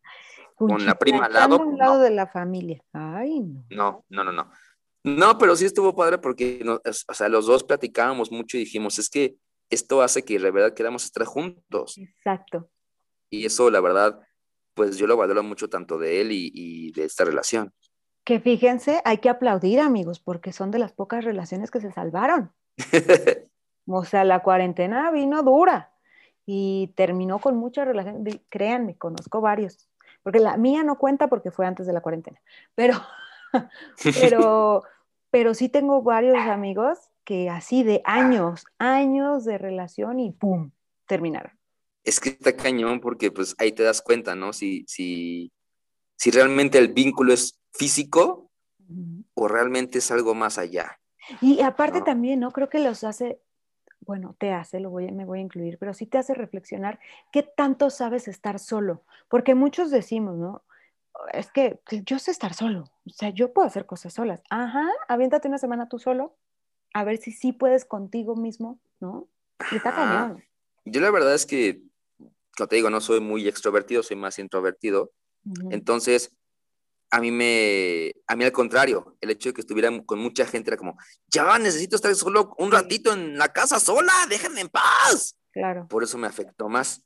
[0.57, 1.61] con la prima al lado.
[1.61, 2.83] un lado de la familia.
[2.93, 3.65] Ay, no.
[3.71, 4.51] No, no, no, no.
[5.05, 9.09] No, pero sí estuvo padre porque, o sea, los dos platicábamos mucho y dijimos, es
[9.09, 9.37] que
[9.71, 11.97] esto hace que de verdad queramos estar juntos.
[11.99, 12.69] Exacto.
[13.31, 14.21] Y eso, la verdad,
[14.75, 17.73] pues yo lo valoro mucho tanto de él y, y de esta relación.
[18.25, 22.53] Que fíjense, hay que aplaudir, amigos, porque son de las pocas relaciones que se salvaron.
[23.87, 25.93] o sea, la cuarentena vino dura
[26.45, 28.25] y terminó con mucha relación.
[28.49, 29.86] Créanme, conozco varios,
[30.27, 32.43] porque la mía no cuenta porque fue antes de la cuarentena,
[32.75, 33.01] pero,
[34.03, 34.83] pero,
[35.31, 40.73] pero sí tengo varios amigos que así de años, años de relación y ¡pum!
[41.07, 41.53] terminaron.
[42.03, 44.53] Es que está cañón porque pues ahí te das cuenta, ¿no?
[44.53, 45.53] Si, si,
[46.17, 48.51] si realmente el vínculo es físico
[49.33, 50.99] o realmente es algo más allá.
[51.41, 52.51] Y aparte también, ¿no?
[52.51, 53.41] Creo que los hace
[54.07, 57.01] bueno, te hace, lo voy, me voy a incluir, pero sí te hace reflexionar
[57.33, 60.63] qué tanto sabes estar solo, porque muchos decimos, ¿no?
[61.33, 64.43] Es que yo sé estar solo, o sea, yo puedo hacer cosas solas.
[64.51, 66.37] Ajá, aviéntate una semana tú solo,
[66.93, 69.27] a ver si sí puedes contigo mismo, ¿no?
[69.73, 70.45] Y está cañón.
[70.85, 71.83] Yo la verdad es que,
[72.57, 75.11] como te digo, no soy muy extrovertido, soy más introvertido.
[75.71, 76.36] Entonces,
[77.17, 80.69] a mí me, a mí al contrario, el hecho de que estuviera con mucha gente
[80.69, 80.99] era como,
[81.29, 85.35] ya necesito estar solo un ratito en la casa sola, déjenme en paz.
[85.51, 85.89] Claro.
[85.89, 87.03] Por eso me afectó más.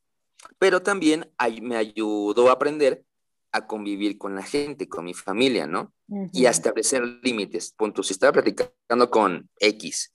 [0.59, 3.05] Pero también me ayudó a aprender
[3.53, 5.95] a convivir con la gente, con mi familia, ¿no?
[6.33, 7.73] Y a establecer límites.
[7.77, 10.13] Punto, si estaba platicando con X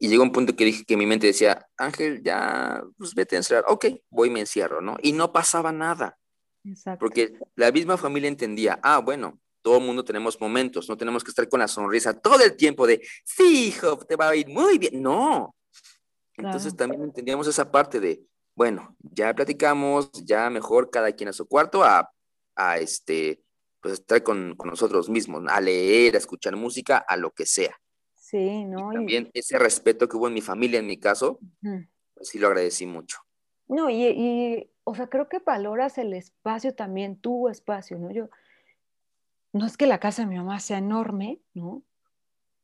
[0.00, 3.38] y llegó un punto que dije que mi mente decía, Ángel, ya, pues vete a
[3.38, 3.64] encerrar.
[3.68, 4.96] Ok, voy y me encierro, ¿no?
[5.02, 6.18] Y no pasaba nada.
[6.98, 11.30] Porque la misma familia entendía, ah, bueno, todo el mundo tenemos momentos, no tenemos que
[11.30, 14.78] estar con la sonrisa todo el tiempo de, sí, hijo, te va a ir muy
[14.78, 15.02] bien.
[15.02, 15.54] No.
[16.36, 18.22] Entonces también entendíamos esa parte de,
[18.54, 22.10] bueno, ya platicamos, ya mejor cada quien a su cuarto a,
[22.54, 23.42] a este,
[23.80, 27.76] pues estar con, con, nosotros mismos, a leer, a escuchar música, a lo que sea.
[28.14, 28.90] Sí, ¿no?
[28.92, 31.38] también ese respeto que hubo en mi familia, en mi caso,
[32.14, 33.18] pues sí lo agradecí mucho.
[33.68, 38.10] No, y, y o sea, creo que valoras el espacio también, tu espacio, ¿no?
[38.12, 38.28] Yo,
[39.52, 41.82] no es que la casa de mi mamá sea enorme, ¿no?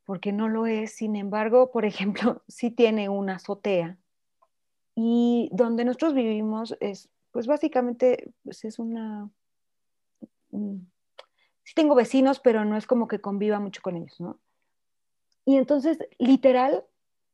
[0.05, 3.99] Porque no lo es, sin embargo, por ejemplo, sí tiene una azotea
[4.95, 9.31] y donde nosotros vivimos es, pues básicamente, pues es una...
[10.51, 14.39] sí tengo vecinos, pero no es como que conviva mucho con ellos, ¿no?
[15.45, 16.85] Y entonces, literal,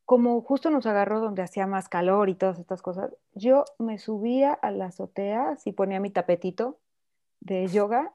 [0.09, 4.55] como justo nos agarró donde hacía más calor y todas estas cosas, yo me subía
[4.55, 6.79] a la azotea, y ponía mi tapetito
[7.41, 8.15] de yoga,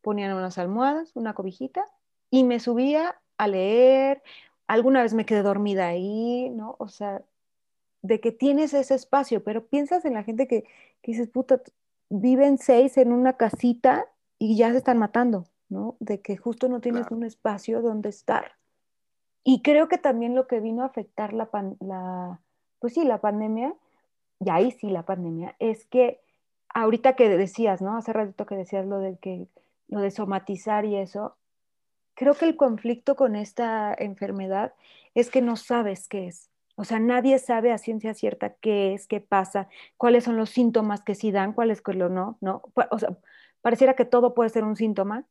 [0.00, 1.86] ponía unas almohadas, una cobijita,
[2.30, 4.22] y me subía a leer.
[4.68, 6.76] Alguna vez me quedé dormida ahí, ¿no?
[6.78, 7.22] O sea,
[8.02, 10.62] de que tienes ese espacio, pero piensas en la gente que,
[11.02, 11.60] que dices, puta,
[12.10, 14.06] viven seis en una casita
[14.38, 15.96] y ya se están matando, ¿no?
[15.98, 18.52] De que justo no tienes un espacio donde estar.
[19.44, 21.48] Y creo que también lo que vino a afectar la,
[21.80, 22.40] la,
[22.80, 23.74] pues sí, la pandemia,
[24.40, 26.20] y ahí sí la pandemia, es que
[26.70, 27.96] ahorita que decías, ¿no?
[27.96, 29.46] Hace ratito que decías lo de que
[29.88, 31.36] lo de somatizar y eso,
[32.14, 34.72] creo que el conflicto con esta enfermedad
[35.14, 36.50] es que no sabes qué es.
[36.76, 41.02] O sea, nadie sabe a ciencia cierta qué es, qué pasa, cuáles son los síntomas
[41.02, 42.62] que sí dan, cuáles que lo no, ¿no?
[42.90, 43.16] O sea,
[43.60, 45.24] pareciera que todo puede ser un síntoma.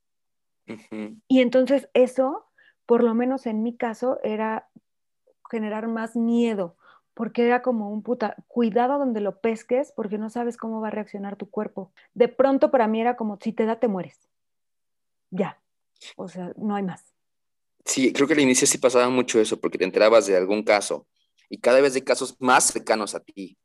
[1.28, 2.46] Y entonces eso,
[2.86, 4.70] por lo menos en mi caso, era
[5.50, 6.76] generar más miedo,
[7.14, 10.92] porque era como un puta, cuidado donde lo pesques, porque no sabes cómo va a
[10.92, 11.92] reaccionar tu cuerpo.
[12.14, 14.20] De pronto para mí era como, si te da, te mueres.
[15.30, 15.60] Ya.
[16.16, 17.14] O sea, no hay más.
[17.86, 21.08] Sí, creo que al inicio sí pasaba mucho eso, porque te enterabas de algún caso
[21.50, 23.58] y cada vez de casos más cercanos a ti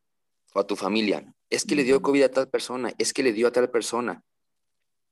[0.53, 1.35] o a tu familia.
[1.49, 4.23] Es que le dio COVID a tal persona, es que le dio a tal persona.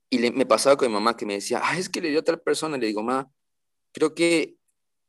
[0.09, 2.23] Y me pasaba con mi mamá que me decía, ah, es que le dio a
[2.23, 2.77] tal persona.
[2.77, 3.31] le digo, mamá,
[3.97, 4.57] creo que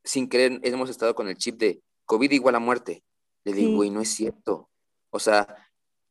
[0.02, 3.04] sin querer hemos estado con el chip de COVID igual a muerte.
[3.44, 4.70] Le digo, güey, no es cierto.
[5.10, 5.46] O sea,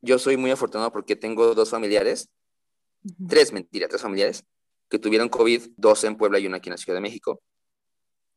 [0.01, 2.29] yo soy muy afortunado porque tengo dos familiares,
[3.27, 4.43] tres mentiras, tres familiares,
[4.89, 7.41] que tuvieron COVID, dos en Puebla y uno aquí en la Ciudad de México.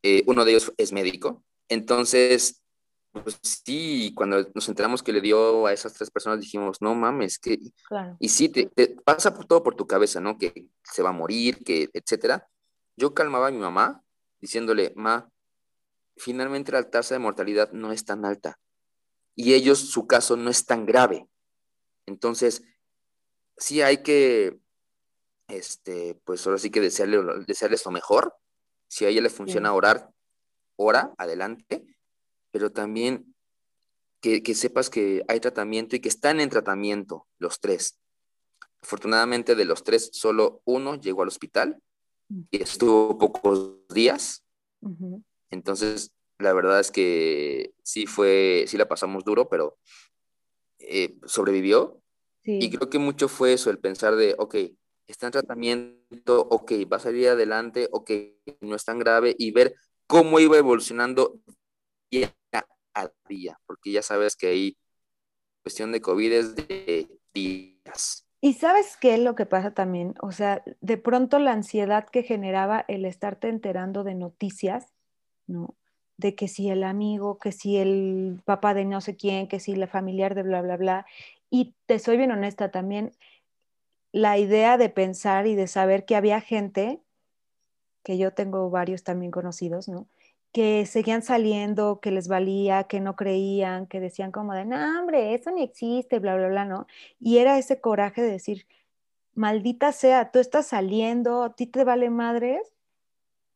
[0.03, 1.45] Eh, uno de ellos es médico.
[1.68, 2.62] Entonces,
[3.12, 7.38] pues sí, cuando nos enteramos que le dio a esas tres personas, dijimos, no mames,
[7.38, 7.59] que...
[8.18, 8.70] Y sí, te,
[9.05, 10.38] pasa todo por tu cabeza, ¿no?
[10.38, 12.49] Que se va a morir, que, etcétera.
[12.97, 14.03] Yo calmaba a mi mamá
[14.41, 15.30] diciéndole, ma,
[16.16, 18.59] finalmente la tasa de mortalidad no es tan alta
[19.34, 21.26] y ellos, su caso no es tan grave.
[22.05, 22.62] Entonces,
[23.57, 24.59] sí hay que,
[25.49, 28.34] este, pues ahora sí que desearle, desearles lo mejor.
[28.88, 30.11] Si a ella le funciona orar,
[30.76, 31.86] ora, adelante,
[32.51, 33.34] pero también
[34.20, 37.99] que, sepas que hay tratamiento y que están en tratamiento los tres.
[38.82, 41.82] Afortunadamente de los tres, solo uno llegó al hospital
[42.51, 44.45] y estuvo pocos días.
[45.51, 49.78] Entonces, la verdad es que sí fue, sí la pasamos duro, pero
[50.78, 52.01] eh, sobrevivió.
[52.43, 54.57] Y creo que mucho fue eso, el pensar de, ok,
[55.07, 58.11] está en tratamiento, ok, va a salir adelante, ok,
[58.61, 59.74] no es tan grave, y ver
[60.07, 61.39] cómo iba evolucionando
[62.11, 62.35] día
[62.95, 64.78] a día, porque ya sabes que hay
[65.62, 68.20] cuestión de COVID es de días.
[68.43, 72.22] Y sabes qué es lo que pasa también, o sea, de pronto la ansiedad que
[72.22, 74.86] generaba el estarte enterando de noticias,
[75.47, 75.76] ¿no?
[76.16, 79.74] De que si el amigo, que si el papá de no sé quién, que si
[79.76, 81.07] la familiar de bla, bla, bla.
[81.51, 83.12] Y te soy bien honesta también,
[84.12, 87.01] la idea de pensar y de saber que había gente,
[88.03, 90.07] que yo tengo varios también conocidos, ¿no?
[90.53, 95.34] Que seguían saliendo, que les valía, que no creían, que decían como de, no, hombre,
[95.34, 96.86] eso ni existe, bla, bla, bla, ¿no?
[97.20, 98.66] Y era ese coraje de decir,
[99.34, 102.74] maldita sea, tú estás saliendo, a ti te vale madres.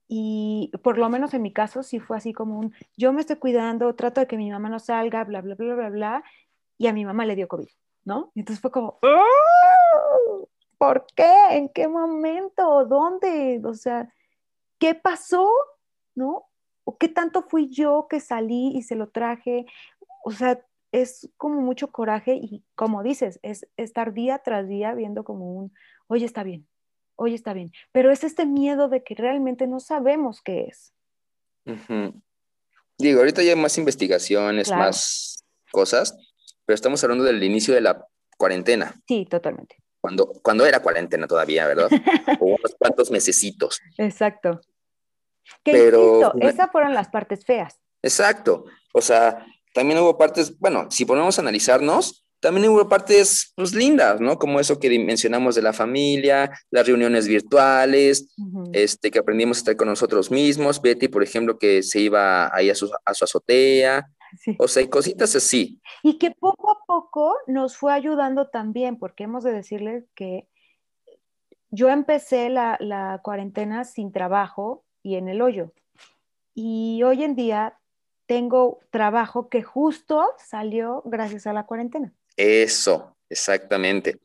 [0.07, 3.37] Y por lo menos en mi caso sí fue así como un, yo me estoy
[3.37, 6.25] cuidando, trato de que mi mamá no salga, bla, bla, bla, bla, bla,
[6.79, 7.69] y a mi mamá le dio COVID,
[8.05, 8.31] ¿no?
[8.35, 10.49] Y entonces fue como, ¡Oh!
[10.79, 11.33] ¿por qué?
[11.51, 12.85] ¿En qué momento?
[12.85, 13.61] ¿Dónde?
[13.65, 14.13] O sea,
[14.79, 15.51] ¿qué pasó?
[16.15, 16.47] ¿No?
[16.85, 19.67] ¿O qué tanto fui yo que salí y se lo traje?
[20.25, 25.25] O sea, es como mucho coraje y como dices, es estar día tras día viendo
[25.25, 25.75] como un,
[26.07, 26.69] oye, está bien,
[27.17, 27.73] oye, está bien.
[27.91, 30.93] Pero es este miedo de que realmente no sabemos qué es.
[32.99, 36.17] Digo, ahorita ya hay más investigaciones, más cosas,
[36.65, 38.07] pero estamos hablando del inicio de la
[38.37, 38.95] cuarentena.
[39.09, 39.83] Sí, totalmente.
[40.01, 41.89] Cuando, cuando era cuarentena todavía, ¿verdad?
[42.41, 43.81] o unos cuantos mesecitos.
[43.99, 44.61] Exacto.
[45.63, 47.79] Que pero, esas fueron las partes feas.
[48.03, 48.67] Exacto.
[48.93, 54.21] O sea, también hubo partes, bueno, si ponemos a analizarnos, también hubo partes pues, lindas,
[54.21, 54.39] ¿no?
[54.39, 58.35] Como eso que mencionamos de la familia, las reuniones virtuales,
[58.75, 60.83] este, que aprendimos a estar con nosotros mismos.
[60.83, 64.07] Betty, por ejemplo, que se iba ahí a su, a su azotea.
[64.59, 65.81] O sea, y cositas así.
[66.03, 70.47] Y que poco a poco nos fue ayudando también, porque hemos de decirles que
[71.71, 75.73] yo empecé la, la cuarentena sin trabajo y en el hoyo.
[76.55, 77.79] Y hoy en día
[78.27, 82.13] tengo trabajo que justo salió gracias a la cuarentena.
[82.37, 84.19] Eso, exactamente.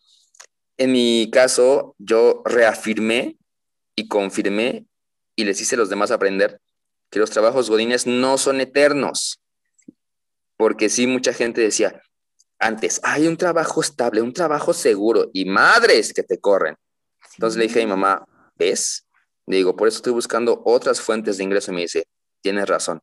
[0.77, 3.37] En mi caso, yo reafirmé
[3.95, 4.85] y confirmé
[5.35, 6.61] y les hice a los demás aprender
[7.09, 9.41] que los trabajos godines no son eternos.
[10.55, 12.01] Porque sí, mucha gente decía,
[12.57, 16.77] antes, hay un trabajo estable, un trabajo seguro y madres que te corren.
[17.33, 18.25] Entonces le dije a mi mamá,
[18.57, 19.05] ¿ves?
[19.57, 21.71] Digo, por eso estoy buscando otras fuentes de ingreso.
[21.71, 22.05] Y me dice,
[22.41, 23.01] tienes razón.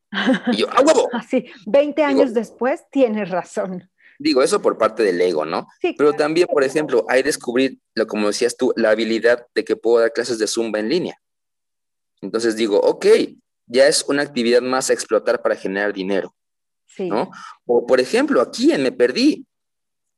[0.52, 1.08] Y yo, ¡a huevo!
[1.12, 3.90] Así, 20 años después, tienes razón.
[4.18, 5.66] Digo, eso por parte del ego, ¿no?
[5.80, 9.76] Sí, Pero también, por ejemplo, hay descubrir, lo como decías tú, la habilidad de que
[9.76, 11.20] puedo dar clases de Zumba en línea.
[12.22, 13.06] Entonces digo, ok,
[13.66, 16.34] ya es una actividad más a explotar para generar dinero.
[16.86, 17.10] Sí.
[17.10, 17.30] ¿no?
[17.66, 19.46] O por ejemplo, aquí en Me Perdí,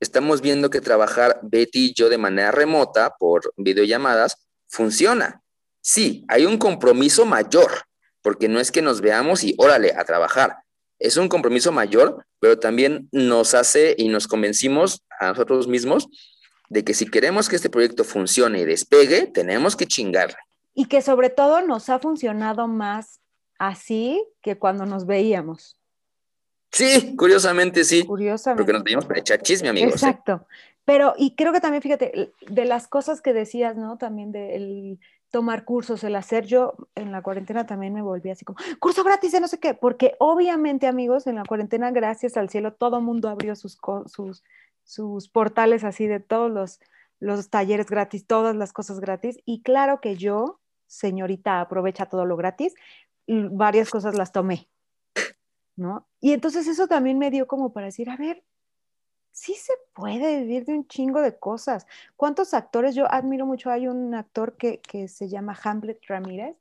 [0.01, 5.43] estamos viendo que trabajar Betty y yo de manera remota por videollamadas funciona.
[5.91, 7.71] Sí, hay un compromiso mayor,
[8.21, 10.59] porque no es que nos veamos y órale a trabajar.
[10.99, 16.07] Es un compromiso mayor, pero también nos hace y nos convencimos a nosotros mismos
[16.69, 20.37] de que si queremos que este proyecto funcione y despegue, tenemos que chingarle.
[20.75, 23.21] Y que sobre todo nos ha funcionado más
[23.59, 25.79] así que cuando nos veíamos.
[26.71, 28.05] Sí, curiosamente sí.
[28.05, 28.63] Curiosamente.
[28.63, 30.03] Porque nos veíamos para echar chisme, amigos.
[30.03, 30.07] ¿eh?
[30.07, 30.47] Exacto.
[30.85, 33.97] Pero, y creo que también, fíjate, de las cosas que decías, ¿no?
[33.97, 34.99] También del
[35.31, 39.33] tomar cursos, el hacer, yo en la cuarentena también me volví así como, curso gratis
[39.33, 43.29] de no sé qué, porque obviamente, amigos, en la cuarentena, gracias al cielo, todo mundo
[43.29, 44.43] abrió sus, sus,
[44.85, 46.81] sus portales así de todos los,
[47.21, 49.39] los talleres gratis, todas las cosas gratis.
[49.45, 52.75] Y claro que yo, señorita, aprovecha todo lo gratis,
[53.27, 54.69] varias cosas las tomé,
[55.77, 56.09] ¿no?
[56.21, 58.43] Y entonces eso también me dio como para decir, a ver,
[59.39, 61.87] sí se puede vivir de un chingo de cosas.
[62.17, 62.95] ¿Cuántos actores?
[62.95, 66.57] Yo admiro mucho, hay un actor que, se llama Hamlet Ramírez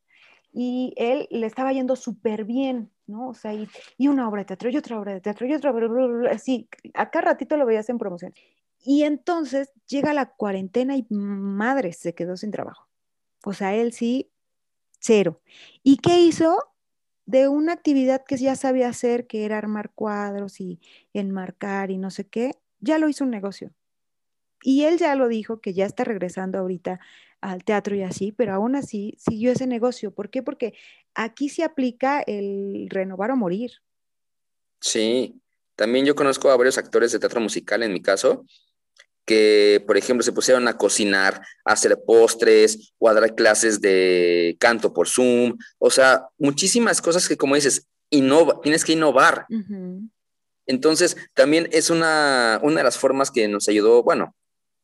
[0.54, 3.30] y él le estaba yendo súper bien, ¿no?
[3.30, 3.68] O sea, y,
[4.08, 7.58] una obra de teatro, y otra obra de teatro, y otra, obra, así, acá ratito
[7.58, 8.34] lo veías en promoción.
[8.84, 12.88] Y entonces llega la cuarentena y madre, se quedó sin trabajo.
[13.44, 14.32] O sea, él sí,
[15.00, 15.42] cero.
[15.84, 16.58] ¿Y qué hizo?
[17.26, 20.80] De una actividad que ya sabía hacer, que era armar cuadros y
[21.14, 23.72] enmarcar y no sé qué, ya lo hizo un negocio.
[24.62, 27.00] Y él ya lo dijo, que ya está regresando ahorita
[27.42, 30.12] al teatro y así, pero aún así siguió ese negocio.
[30.12, 30.42] ¿Por qué?
[30.42, 30.74] Porque
[31.14, 33.72] aquí se aplica el renovar o morir.
[34.82, 35.40] Sí,
[35.76, 38.46] también yo conozco a varios actores de teatro musical en mi caso,
[39.26, 44.56] que, por ejemplo, se pusieron a cocinar, a hacer postres o a dar clases de
[44.60, 45.58] canto por Zoom.
[45.78, 49.46] O sea, muchísimas cosas que, como dices, innova, tienes que innovar.
[50.68, 54.36] Entonces, también es una, una de las formas que nos ayudó, bueno,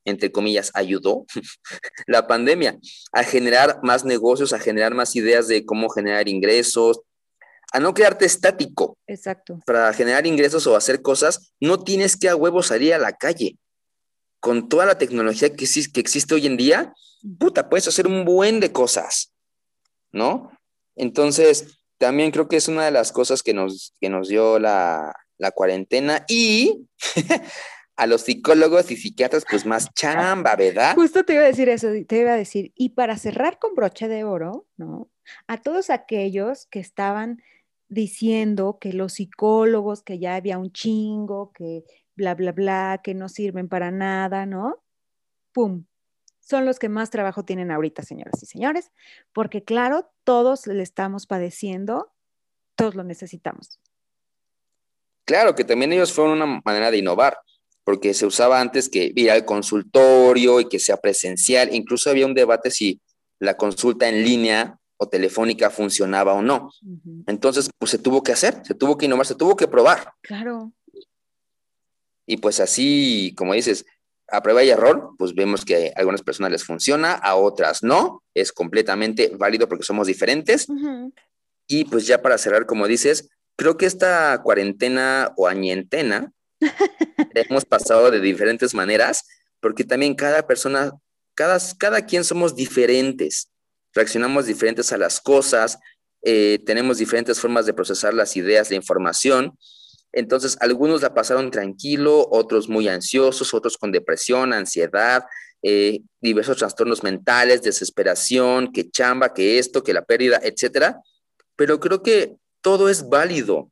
[0.06, 1.26] entre comillas, ayudó
[2.08, 2.80] la pandemia
[3.12, 7.02] a generar más negocios, a generar más ideas de cómo generar ingresos,
[7.72, 8.98] a no quedarte estático.
[9.08, 9.60] Exacto.
[9.66, 13.58] Para generar ingresos o hacer cosas, no tienes que a huevo salir a la calle
[14.40, 16.94] con toda la tecnología que, que existe hoy en día,
[17.40, 19.32] puta, puedes hacer un buen de cosas,
[20.12, 20.52] ¿no?
[20.98, 25.14] Entonces, también creo que es una de las cosas que nos, que nos dio la,
[25.44, 26.88] la cuarentena y
[27.96, 30.96] a los psicólogos y psiquiatras, pues más chamba, ¿verdad?
[30.96, 34.08] Justo te iba a decir eso, te iba a decir, y para cerrar con broche
[34.08, 35.10] de oro, ¿no?
[35.48, 37.44] A todos aquellos que estaban
[37.88, 41.84] diciendo que los psicólogos, que ya había un chingo, que
[42.16, 44.84] bla, bla, bla, que no sirven para nada, ¿no?
[45.52, 45.86] ¡Pum!
[46.40, 48.92] Son los que más trabajo tienen ahorita, señoras y señores,
[49.32, 52.12] porque claro, todos le estamos padeciendo,
[52.76, 53.80] todos lo necesitamos.
[55.26, 57.38] Claro, que también ellos fueron una manera de innovar,
[57.84, 62.34] porque se usaba antes que ir al consultorio y que sea presencial, incluso había un
[62.34, 63.02] debate si
[63.40, 66.72] la consulta en línea o telefónica funcionaba o no.
[67.28, 70.14] Entonces, pues se tuvo que hacer, se tuvo que innovar, se tuvo que probar.
[70.22, 70.72] Claro.
[72.26, 73.86] Y pues así, como dices,
[74.30, 78.24] a prueba y error, pues vemos que a algunas personas les funciona, a otras no.
[78.34, 80.68] Es completamente válido porque somos diferentes.
[81.68, 86.32] Y pues ya para cerrar, como dices, creo que esta cuarentena o añentena
[87.36, 89.26] hemos pasado de diferentes maneras,
[89.60, 90.92] porque también cada persona,
[91.36, 93.50] cada, cada quien somos diferentes,
[93.94, 95.78] reaccionamos diferentes a las cosas,
[96.24, 99.58] eh, tenemos diferentes formas de procesar las ideas, la información.
[100.14, 105.26] Entonces, algunos la pasaron tranquilo, otros muy ansiosos, otros con depresión, ansiedad,
[105.64, 111.02] eh, diversos trastornos mentales, desesperación, que chamba, que esto, que la pérdida, etcétera.
[111.56, 113.70] Pero creo que todo es válido.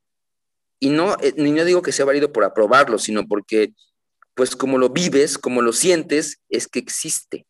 [0.80, 3.74] Y no, eh, ni no digo que sea válido por aprobarlo, sino porque,
[4.36, 7.48] pues como lo vives, como lo sientes, es que existe.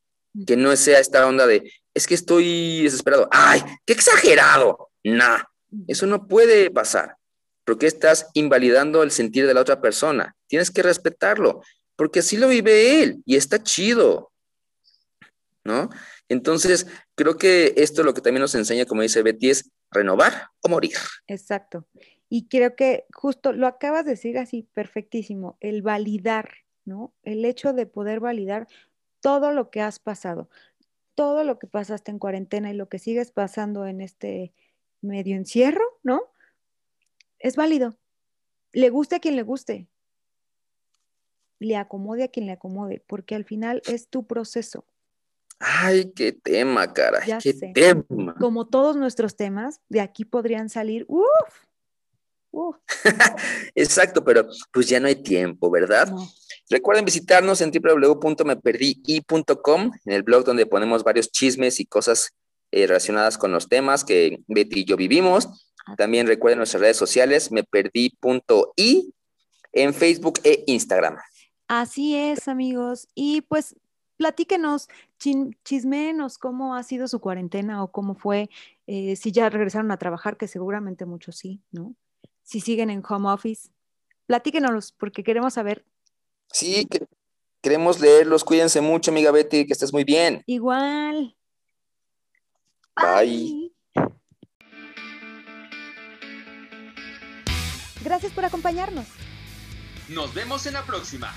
[0.48, 3.28] Que no sea esta onda de, es que estoy desesperado.
[3.32, 4.90] ¡Ay, qué exagerado!
[5.04, 5.44] Nah,
[5.88, 7.18] eso no puede pasar
[7.66, 10.36] porque estás invalidando el sentir de la otra persona.
[10.48, 11.62] Tienes que respetarlo,
[11.96, 14.32] porque así lo vive él y está chido,
[15.64, 15.90] ¿no?
[16.28, 20.70] Entonces, creo que esto lo que también nos enseña, como dice Betty, es renovar o
[20.70, 20.96] morir.
[21.28, 21.86] Exacto.
[22.30, 26.50] Y creo que justo lo acabas de decir así, perfectísimo, el validar,
[26.86, 27.14] ¿no?
[27.24, 28.68] El hecho de poder validar
[29.20, 30.50] todo lo que has pasado,
[31.14, 34.54] todo lo que pasaste en cuarentena y lo que sigues pasando en este
[35.02, 36.32] medio encierro, ¿no?
[37.42, 37.98] es válido.
[38.72, 39.88] Le guste a quien le guste.
[41.60, 44.86] Le acomode a quien le acomode, porque al final es tu proceso.
[45.62, 47.20] Ay, qué tema, cara.
[47.42, 48.36] qué tema.
[48.40, 51.28] Como todos nuestros temas, de aquí podrían salir, uff,
[53.76, 56.14] Exacto, pero pues ya no hay tiempo, ¿verdad?
[56.70, 62.32] Recuerden visitarnos en www.meperdii.com, en el blog donde ponemos varios chismes y cosas
[62.72, 65.68] eh, relacionadas con los temas que Betty y yo vivimos.
[65.98, 69.14] También recuerden nuestras redes sociales, meperdí.i
[69.74, 71.18] en Facebook e Instagram.
[71.68, 73.08] Así es, amigos.
[73.16, 73.76] Y pues
[74.22, 78.52] platíquenos, chismenos cómo ha sido su cuarentena o cómo fue,
[78.86, 81.96] eh, si ya regresaron a trabajar, que seguramente muchos sí, ¿no?
[82.44, 83.72] Si siguen en home office,
[84.28, 85.84] platíquenos porque queremos saber.
[86.52, 86.88] Sí,
[87.62, 88.44] queremos leerlos.
[88.44, 90.44] Cuídense mucho, amiga Betty, que estés muy bien.
[90.46, 91.36] Igual.
[92.96, 93.74] Bye.
[98.04, 99.08] Gracias por acompañarnos.
[100.10, 101.34] Nos vemos en la próxima.